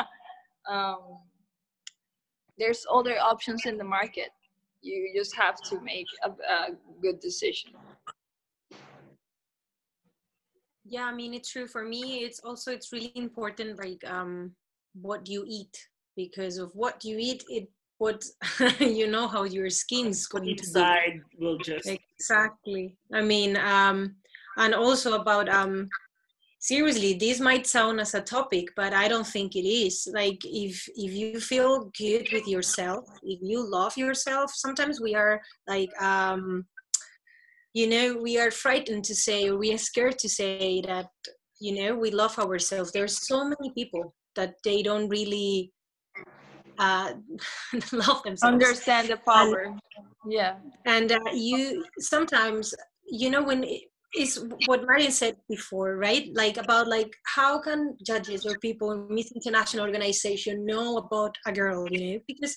[0.68, 1.20] Um,
[2.58, 4.30] there's other options in the market.
[4.82, 6.68] You just have to make a, a
[7.00, 7.70] good decision
[10.88, 11.66] yeah i mean it's true.
[11.66, 14.52] For me it's also it's really important like um
[14.94, 15.76] what you eat
[16.16, 17.68] because of what you eat it
[17.98, 18.24] what
[18.80, 21.44] you know how your skin's going Inside to be.
[21.44, 22.96] will just exactly.
[23.12, 24.16] I mean um
[24.56, 25.88] and also about um
[26.58, 30.08] seriously this might sound as a topic but i don't think it is.
[30.12, 35.40] Like if if you feel good with yourself if you love yourself sometimes we are
[35.66, 36.66] like um
[37.76, 41.08] you know we are frightened to say or we are scared to say that
[41.60, 45.72] you know we love ourselves there's so many people that they don't really
[46.78, 47.12] uh,
[47.92, 49.80] love themselves understand the power and,
[50.38, 50.54] yeah
[50.86, 52.74] and uh, you sometimes
[53.22, 53.64] you know when
[54.16, 56.30] is what Mariem said before, right?
[56.34, 61.52] Like about like how can judges or people in Miss International organization know about a
[61.52, 62.20] girl, you know?
[62.26, 62.56] Because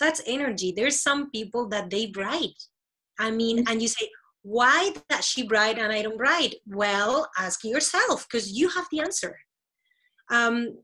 [0.00, 0.72] that's energy.
[0.74, 2.58] There's some people that they bright.
[3.20, 4.08] I mean, and you say,
[4.46, 6.54] why does she bright and I don't bright?
[6.68, 9.36] Well, ask yourself because you have the answer.
[10.30, 10.78] Um,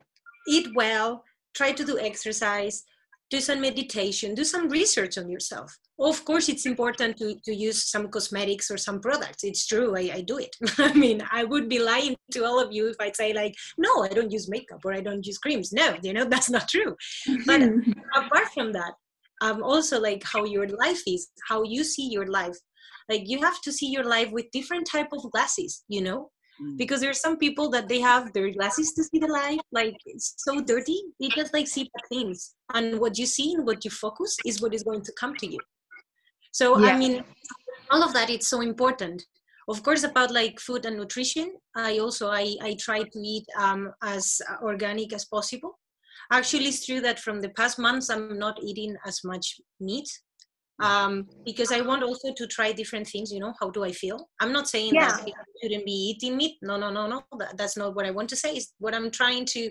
[0.48, 1.22] eat well,
[1.54, 2.82] try to do exercise,
[3.30, 5.78] do some meditation, do some research on yourself.
[6.00, 9.44] Of course, it's important to, to use some cosmetics or some products.
[9.44, 10.56] It's true, I, I do it.
[10.78, 14.02] I mean, I would be lying to all of you if I'd say, like, no,
[14.02, 15.72] I don't use makeup or I don't use creams.
[15.72, 16.96] No, you know, that's not true.
[17.46, 17.62] But
[18.16, 18.94] apart from that,
[19.40, 22.56] um, also like how your life is, how you see your life,
[23.08, 26.30] like you have to see your life with different type of glasses you know?
[26.60, 26.76] Mm.
[26.76, 29.96] because there are some people that they have their glasses to see the life like
[30.04, 32.54] it's so dirty they just like see bad things.
[32.74, 35.46] And what you see and what you focus is what is going to come to
[35.46, 35.58] you.
[36.52, 36.88] So yeah.
[36.88, 37.24] i mean
[37.90, 39.24] all of that it's so important.
[39.68, 43.92] Of course about like food and nutrition i also i, I try to eat um,
[44.02, 45.78] as organic as possible.
[46.30, 50.08] Actually it's true that from the past months i'm not eating as much meat
[50.80, 53.32] um, because I want also to try different things.
[53.32, 54.28] You know, how do I feel?
[54.40, 55.08] I'm not saying yeah.
[55.08, 56.56] that I shouldn't be eating meat.
[56.62, 57.22] No, no, no, no.
[57.38, 58.56] That, that's not what I want to say.
[58.56, 59.70] Is what I'm trying to.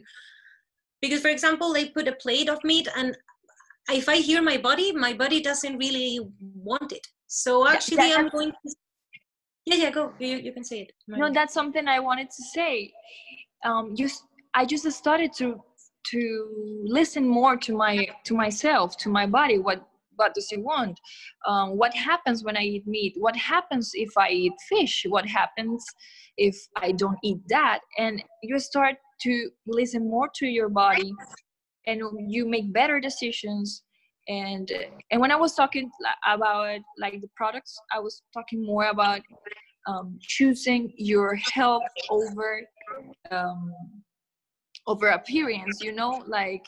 [1.01, 3.17] Because, for example, they put a plate of meat, and
[3.89, 7.05] if I hear my body, my body doesn't really want it.
[7.27, 8.75] So actually, that- I'm going to.
[9.65, 10.13] Yeah, yeah, go.
[10.19, 10.91] You, you can say it.
[11.07, 12.91] no that's something i wanted to say
[13.63, 14.09] um you
[14.55, 15.61] i just started to
[16.03, 19.87] to listen more to my to myself to my body what
[20.21, 20.95] what does it want?
[21.49, 23.13] Um, what happens when i eat meat?
[23.25, 24.95] What happens if i eat fish?
[25.15, 25.79] What happens
[26.47, 26.55] if
[26.85, 27.79] i don't eat that?
[28.03, 28.95] And you start
[29.25, 29.33] to
[29.79, 31.11] listen more to your body
[31.87, 31.97] and
[32.35, 33.83] you make better decisions.
[34.27, 34.67] And
[35.09, 35.85] and when i was talking
[36.35, 39.21] about like the products i was talking more about
[39.89, 40.81] um, choosing
[41.13, 42.49] your health over
[43.37, 43.61] um,
[44.91, 46.13] over appearance you know?
[46.39, 46.65] Like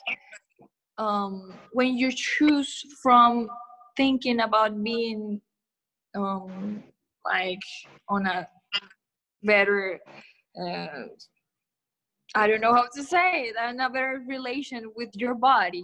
[0.98, 3.50] um, when you choose from
[3.98, 5.41] thinking about being
[6.16, 6.84] um,
[7.26, 7.60] like
[8.10, 8.48] on a
[9.44, 10.00] better
[10.62, 11.06] uh,
[12.36, 15.84] i don't know how to say it a better relation with your body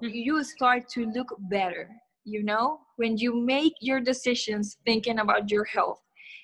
[0.00, 1.88] you start to look better
[2.24, 2.80] you know?
[2.96, 6.00] When you make your decisions thinking about your health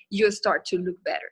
[0.09, 1.31] you start to look better.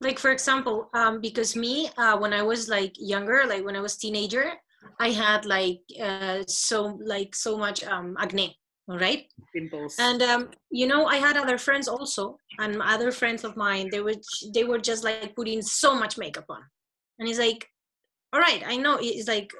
[0.00, 3.80] Like for example um because me uh when i was like younger like when i
[3.80, 4.52] was teenager
[5.00, 8.56] i had like uh so like so much um acne
[8.88, 9.96] all right Pimples.
[9.98, 14.00] and um you know i had other friends also and other friends of mine they
[14.00, 14.14] were
[14.54, 16.62] they were just like putting so much makeup on.
[17.18, 17.68] And it's like
[18.32, 19.52] all right i know it's like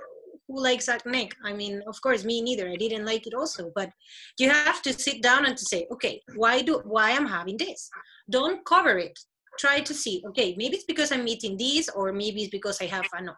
[0.46, 1.30] who likes acne?
[1.44, 3.90] I mean of course me neither i didn't like it also but
[4.38, 7.90] you have to sit down and to say okay why do why i'm having this?
[8.30, 9.18] Don't cover it
[9.58, 12.86] try to see okay maybe it's because i'm eating these or maybe it's because i
[12.86, 13.30] have an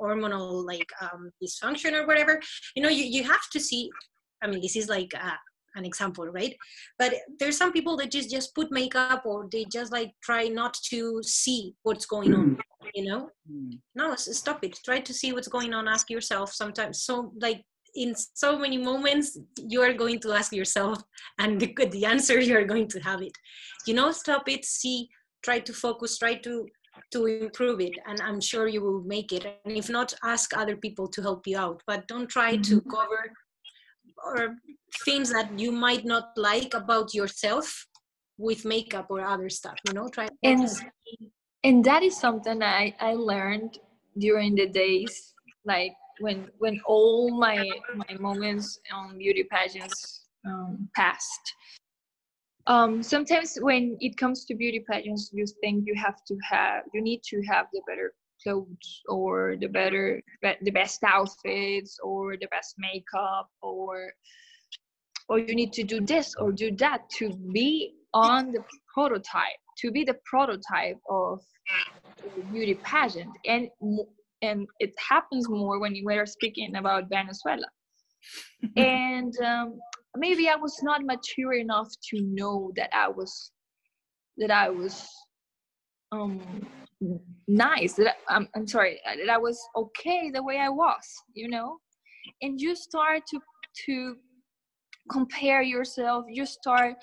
[0.00, 2.40] hormonal like um, dysfunction or whatever.
[2.74, 3.90] You know you, you have to see
[4.42, 5.38] i mean this is like uh,
[5.74, 6.56] an example right?
[6.98, 10.74] But there's some people that just just put makeup or they just like try not
[10.90, 12.58] to see what's going on
[12.94, 13.30] you know?
[13.48, 13.70] Hmm.
[13.94, 14.78] no stop it.
[14.84, 15.88] Try to see what's going on.
[15.88, 17.02] Ask yourself sometimes.
[17.02, 17.62] So like
[17.94, 21.02] in so many moments you are going to ask yourself
[21.38, 23.36] and the, the answer you're going to have it.
[23.86, 24.64] You know stop it.
[24.64, 25.08] See
[25.44, 26.66] try to focus try to
[27.12, 29.44] to improve it and i'm sure you will make it.
[29.64, 31.82] And if not ask other people to help you out.
[31.86, 33.22] But don't try to cover
[34.28, 34.56] or
[35.04, 37.86] things that you might not like about yourself
[38.38, 40.08] with makeup or other stuff you know?
[40.08, 40.68] Try try And-
[41.66, 43.78] and that is something I, I learned
[44.18, 45.34] during the days
[45.64, 47.58] like when when all my
[48.02, 51.44] my moments on beauty pageants um, passed
[52.66, 57.02] um, sometimes when it comes to beauty pageants you think you have to have you
[57.02, 58.12] need to have the better
[58.42, 60.20] clothes or the better
[60.62, 64.10] the best outfits or the best makeup or
[65.28, 68.62] or you need to do this or do that to be on the
[68.92, 71.40] prototype to be the prototype of
[72.52, 73.30] beauty pageant.
[73.46, 73.68] And
[74.42, 77.66] and it happens more when we are speaking about venezuela.
[78.76, 79.78] And um,
[80.16, 83.50] maybe i was not mature enough to know that i was
[84.36, 85.08] that i was
[86.12, 86.40] um
[87.48, 91.04] nice that I, I'm, I'm sorry that i was okay the way i was
[91.34, 91.78] you know?
[92.42, 93.40] And you start to
[93.86, 94.16] to
[95.10, 96.94] compare yourself you start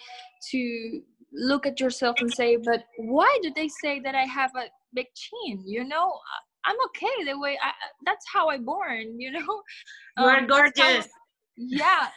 [0.51, 1.01] to
[1.33, 5.07] look at yourself and say but why do they say that i have a big
[5.15, 5.63] chin?
[5.65, 6.11] You know
[6.65, 7.71] i'm okay the way i
[8.05, 9.61] that's how i born you know?
[10.17, 11.07] You are Um, how- gorgeous
[11.69, 12.07] yeah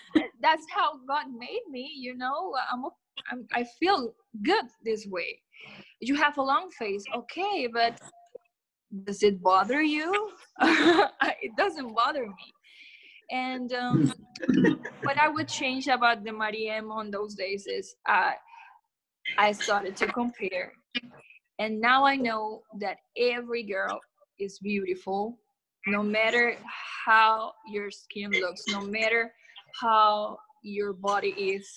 [0.41, 2.85] that's how god made me you know I'm,
[3.31, 5.41] I'm i feel good this way.
[6.01, 8.01] You have a long face okay but
[9.07, 10.31] does it bother you?
[10.61, 12.47] It doesn't bother me.
[13.31, 14.13] And um,
[15.03, 18.33] what i would change about the mariem on those days is uh,
[19.39, 20.73] i started to compare.
[21.59, 24.01] And now i know that every girl
[24.39, 25.39] is beautiful
[25.87, 26.57] no matter
[27.07, 29.33] how your skin looks no matter
[29.81, 31.69] how your body is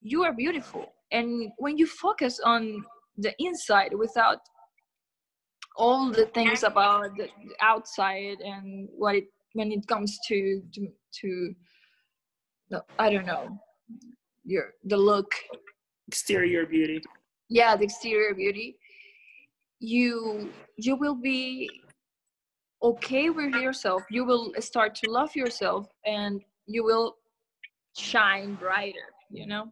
[0.00, 0.92] you are beautiful.
[1.12, 2.84] And when you focus on
[3.16, 4.38] the inside without
[5.76, 7.28] all the things about the
[7.60, 10.88] outside and what it when it comes to to,
[11.20, 11.54] to
[12.98, 13.58] i don't know
[14.44, 15.32] your the look.
[16.08, 17.00] Exterior beauty.
[17.48, 18.76] yeah the exterior beauty.
[19.80, 21.70] You you will be
[22.82, 27.16] okay with yourself you will start to love yourself and you will
[27.96, 29.70] shine brighter you know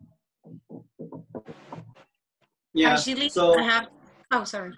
[2.75, 2.93] Yeah.
[2.93, 3.87] actually so i have
[4.33, 4.73] oh sorry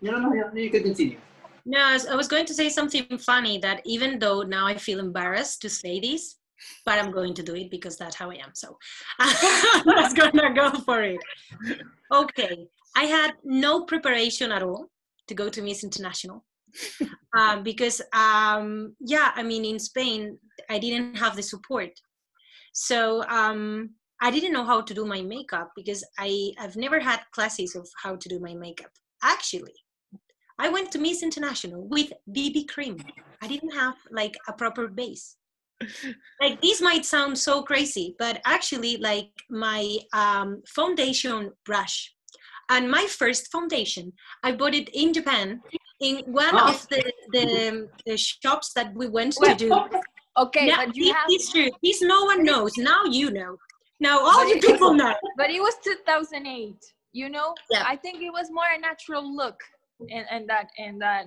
[0.00, 1.18] no, no, no, you can continue.
[1.66, 4.76] No, I was, I was going to say something funny that even though now I
[4.76, 6.36] feel embarrassed to say this,
[6.86, 8.50] but I'm going to do it because that's how I am.
[8.54, 8.78] So
[9.18, 11.20] I was gonna go for it.
[12.12, 14.90] Okay, I had no preparation at all
[15.28, 16.44] to go to Miss International.
[17.36, 21.90] Um, because um, yeah, I mean, in Spain, I didn't have the support,
[22.72, 23.90] so um,
[24.22, 27.88] I didn't know how to do my makeup because I I've never had classes of
[28.02, 28.90] how to do my makeup.
[29.22, 29.74] Actually,
[30.58, 32.98] I went to Miss International with BB cream.
[33.42, 35.36] I didn't have like a proper base.
[36.42, 42.14] like this might sound so crazy, but actually, like my um, foundation brush
[42.70, 44.12] and my first foundation,
[44.44, 45.60] I bought it in Japan
[46.00, 46.68] in one Oh.
[46.70, 49.70] of the, the the shops that we went to do.
[50.38, 51.70] Okay, Now, but you this have, is true.
[51.82, 52.72] This no one knows.
[52.78, 53.56] Now you know.
[53.98, 55.14] Now all But you people know.
[55.36, 56.76] but it was 2008.
[57.12, 57.82] You know, Yeah.
[57.86, 59.58] I think it was more a natural look,
[60.08, 61.26] and and that and that.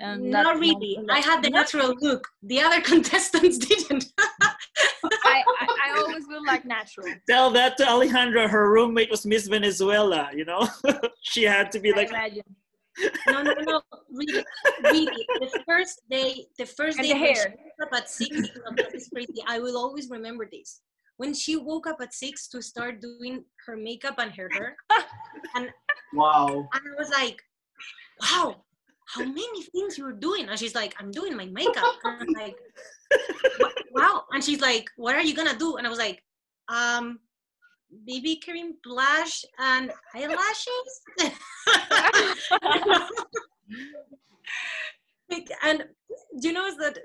[0.00, 0.96] And that Not really.
[0.96, 2.26] and I had the natural look.
[2.42, 4.06] The other contestants didn't.
[4.18, 7.06] I, I, I always look like natural.
[7.30, 8.50] Tell that to Alejandra.
[8.50, 10.28] Her roommate was Miss Venezuela.
[10.34, 10.68] You know,
[11.22, 12.08] she had to be I like.
[12.10, 12.42] imagine.
[13.28, 13.82] No, no, no.
[14.10, 14.44] Really,
[14.84, 15.26] really.
[15.40, 17.54] The first day, the first And day the she hair.
[17.56, 18.30] woke up at six.
[18.30, 19.42] no, that is crazy.
[19.46, 20.80] I will always remember this.
[21.16, 24.76] When she woke up at six to start doing her makeup and her hair,
[25.54, 25.70] and
[26.12, 26.68] Wow.
[26.72, 27.40] and I was like,
[28.20, 28.64] "Wow,
[29.06, 32.56] how many things you're doing?" And she's like, "I'm doing my makeup." And I'm like,
[33.92, 36.22] "Wow!" And she's like, "What are you gonna do?" And I was like,
[36.68, 37.20] "Um,
[38.08, 41.02] BB cream, blush, and eyelashes."
[45.62, 45.84] And
[46.40, 46.98] you know that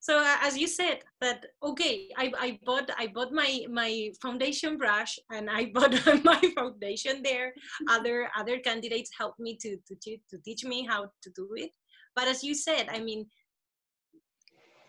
[0.00, 4.78] so uh, as you said that okay I, I bought i bought my my foundation
[4.78, 5.92] brush and i bought
[6.24, 7.52] my foundation there.
[7.90, 11.72] Other other candidates helped me to to, to teach me how to do it.
[12.16, 13.26] But as you said i mean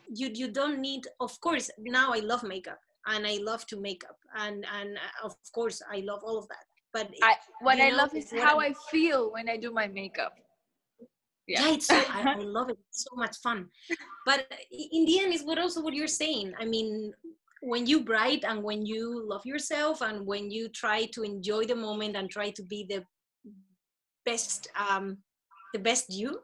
[0.07, 2.79] you you don't need of course now i love makeup
[3.09, 6.47] and i love to make up and and uh, of course i love all of
[6.53, 9.69] that but I, what I know, love is how I- I feel when I do
[9.71, 10.33] my makeup.
[11.47, 13.59] yeah, it's so I, I love it it's so much fun.
[14.25, 14.39] But
[14.71, 17.13] in the end is what also what you're saying i mean
[17.71, 19.03] when you bright and when you
[19.33, 23.03] love yourself and when you try to enjoy the moment and try to be the
[24.25, 25.17] best um
[25.73, 26.39] the best you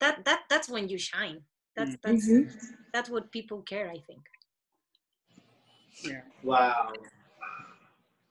[0.00, 1.38] that that that's when you shine.
[1.76, 2.26] That's that's
[2.92, 4.22] that's what people care i think
[6.04, 6.20] Yeah.
[6.42, 6.92] Wow.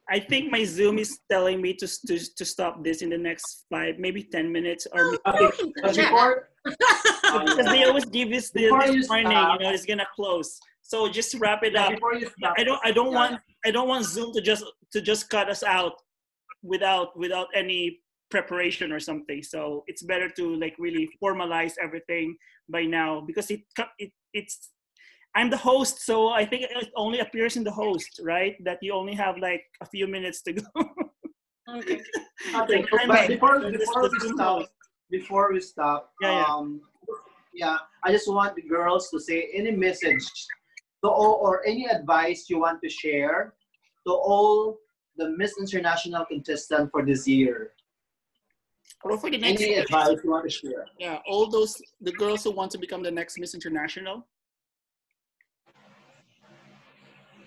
[0.09, 3.66] I think my Zoom is telling me to, to, to stop this in the next
[3.72, 6.09] five, maybe 10 minutes or oh, Okay, but Yeah.
[6.09, 10.07] before, because they always give this this, Before you warning, stop- you know, it's gonna
[10.16, 10.59] close.
[10.82, 11.93] So just wrap it yeah, up.
[11.93, 13.20] before you stop, I don't I don't Yeah.
[13.20, 15.93] want I don't want Zoom to just to just cut us out
[16.64, 17.99] without without any
[18.30, 19.41] preparation or something.
[19.43, 22.36] So it's better to like really formalize everything
[22.68, 23.62] by now because it
[23.99, 24.72] it it's
[25.36, 28.56] I'm the host, so I think it only appears in the host, right?
[28.66, 30.64] That you only have like a few minutes to go.
[31.78, 32.02] okay
[32.56, 34.66] Okay, Like, but before, before we stop,
[35.10, 36.46] before we stop, Yeah, yeah.
[36.54, 36.82] um,
[37.54, 40.26] yeah, I just want the girls to say any message
[41.04, 43.54] to all or any advice you want to share
[44.08, 44.80] to all
[45.18, 47.72] the Miss International contestant for this year.
[49.04, 50.86] Or for the next Any advice you want to share?
[51.00, 54.28] yeah, all those the girls who want to become the next Miss International.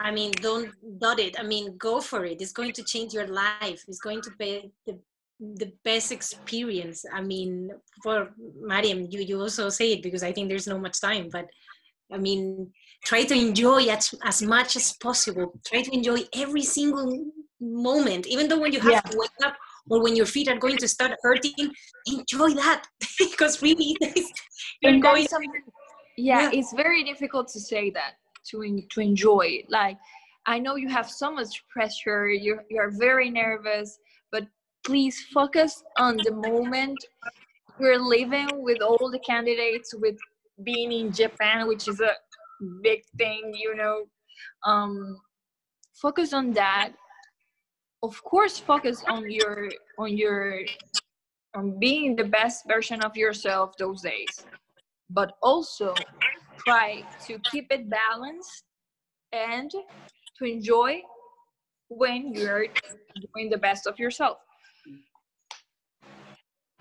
[0.00, 1.38] I mean, don't dot it.
[1.38, 2.40] I mean, go for it.
[2.40, 3.84] It's going to change your life.
[3.88, 4.98] It's going to be the
[5.40, 7.04] the best experience.
[7.12, 7.70] I mean,
[8.02, 8.30] for
[8.62, 11.28] Mariem, you you also say it because I think there's no much time.
[11.30, 11.46] But
[12.12, 12.70] I mean,
[13.04, 15.58] try to enjoy as as much as possible.
[15.66, 17.26] Try to enjoy every single
[17.60, 19.00] moment, even though when you have Yeah.
[19.00, 19.56] to wake up
[19.90, 21.54] or when your feet are going to start hurting.
[22.06, 22.84] Enjoy that
[23.18, 23.96] because really,
[24.82, 25.26] you're going.
[25.28, 25.52] something,
[26.16, 26.58] yeah, Yeah.
[26.58, 28.14] it's very difficult to say that
[28.50, 29.64] to to enjoy.
[29.68, 29.98] Like,
[30.46, 32.28] I know you have so much pressure.
[32.28, 33.98] You're you're very nervous,
[34.32, 34.46] but
[34.84, 36.98] please focus on the moment
[37.80, 40.16] you're living with all the candidates, with
[40.62, 42.12] being in Japan, which is a
[42.82, 44.04] big thing, you know.
[44.64, 45.20] Um,
[45.94, 46.92] focus on that.
[48.02, 50.60] Of course, focus on your on your
[51.54, 54.44] on being the best version of yourself those days
[55.10, 55.94] but also
[56.58, 58.64] try to keep it balanced
[59.32, 59.70] and
[60.38, 61.00] to enjoy
[61.88, 62.66] when you're
[63.34, 64.38] doing the best of yourself.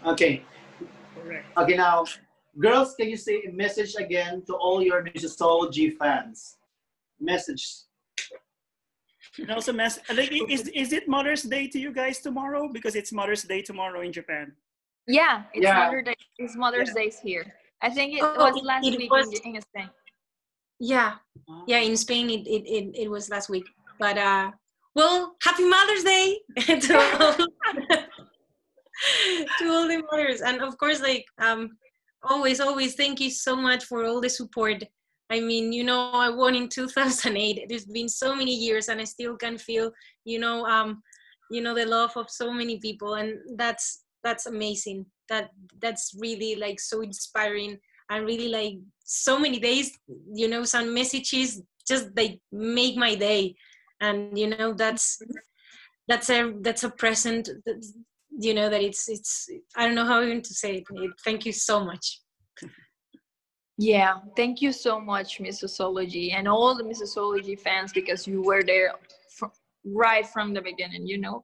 [0.06, 0.44] Okay,
[1.16, 1.46] Correct.
[1.58, 1.76] okay.
[1.76, 2.06] Now,
[2.60, 6.58] girls, can you say a message again to all your Missosology fans?
[7.20, 7.66] Message.
[9.40, 9.98] And also, mess.
[10.14, 12.68] Like, is is it Mother's Day to you guys tomorrow?
[12.72, 14.52] Because it's Mother's Day tomorrow in Japan.
[15.08, 15.86] Yeah, it's Yeah.
[15.86, 16.16] Mother Day.
[16.38, 17.56] It's Mother's Day's here.
[17.84, 19.90] I think it Oh, was it- last it week was- in, in Spain.
[20.80, 21.14] Yeah,
[21.68, 23.64] yeah in spain it, it, it, it was last week
[24.00, 24.52] but uh
[24.96, 26.40] well happy mother's day
[26.86, 27.34] to all,
[29.60, 31.70] to all the mothers and of course like um
[32.24, 34.82] always, always thank you so much for all the support.
[35.30, 37.66] I mean, you know, I won in 2008.
[37.70, 39.92] It's been so many years, and I still can feel,
[40.24, 41.02] you know, um,
[41.52, 45.06] you know, the love of so many people, and that's that's amazing.
[45.30, 45.52] That
[45.82, 47.78] that's really like so inspiring,
[48.10, 49.98] and really like so many days,
[50.34, 53.56] you know, some messages just they make my day,
[54.02, 55.20] and you know, that's
[56.08, 57.50] that's a that's a present
[58.40, 60.84] you know that it's it's i don't know how even to say it
[61.24, 62.20] thank you so much.
[63.78, 68.94] Yeah thank you so much missosology and all the missosology fans because you were there
[69.86, 71.44] right from the beginning you know?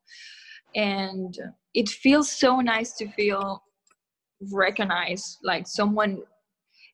[0.75, 1.35] And
[1.73, 3.63] it feels so nice to feel
[4.51, 6.21] recognized like someone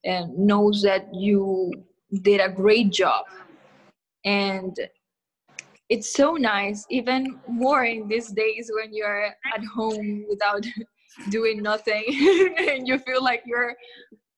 [0.08, 1.72] uh, knows that you
[2.22, 3.26] did a great job.
[4.24, 4.76] And
[5.90, 10.66] it's so nice even more in these days when you're at home without
[11.30, 12.04] doing nothing
[12.58, 13.76] and you feel like you're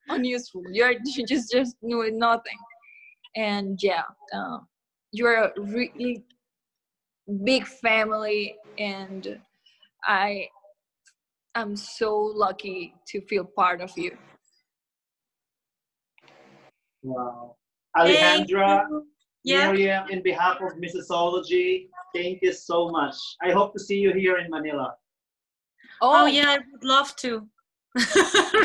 [0.10, 0.64] unuseful.
[0.72, 0.94] You're
[1.28, 2.58] just just doing nothing.
[3.36, 4.04] And yeah
[4.34, 4.58] uh,
[5.12, 6.24] you're a really
[7.44, 9.40] big family and
[10.06, 10.48] i
[11.62, 14.12] am so lucky to feel part of you
[17.04, 17.56] wow
[17.98, 18.86] alejandra
[19.48, 19.72] yeah.
[19.72, 23.16] Mariem, in behalf of Missosology, thank you so much.
[23.42, 24.96] I hope to see you here in Manila.
[26.02, 27.48] Oh, oh yeah, I would love to.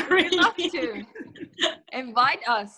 [0.09, 0.37] really?
[0.37, 1.05] love to.
[1.93, 2.75] Invite us.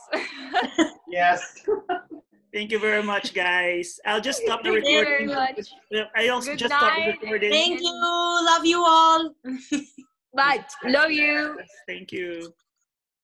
[1.09, 1.63] yes.
[2.55, 3.99] Thank you very much, guys.
[4.05, 5.27] I'll just stop the recording.
[5.27, 5.57] Thank
[5.91, 6.79] you uh, I also Good just night.
[6.79, 7.51] stop the recording.
[7.51, 7.91] Thank you.
[7.91, 9.35] Love you all.
[10.33, 10.63] Bye.
[10.85, 11.59] Love you.
[11.85, 12.53] Thank you.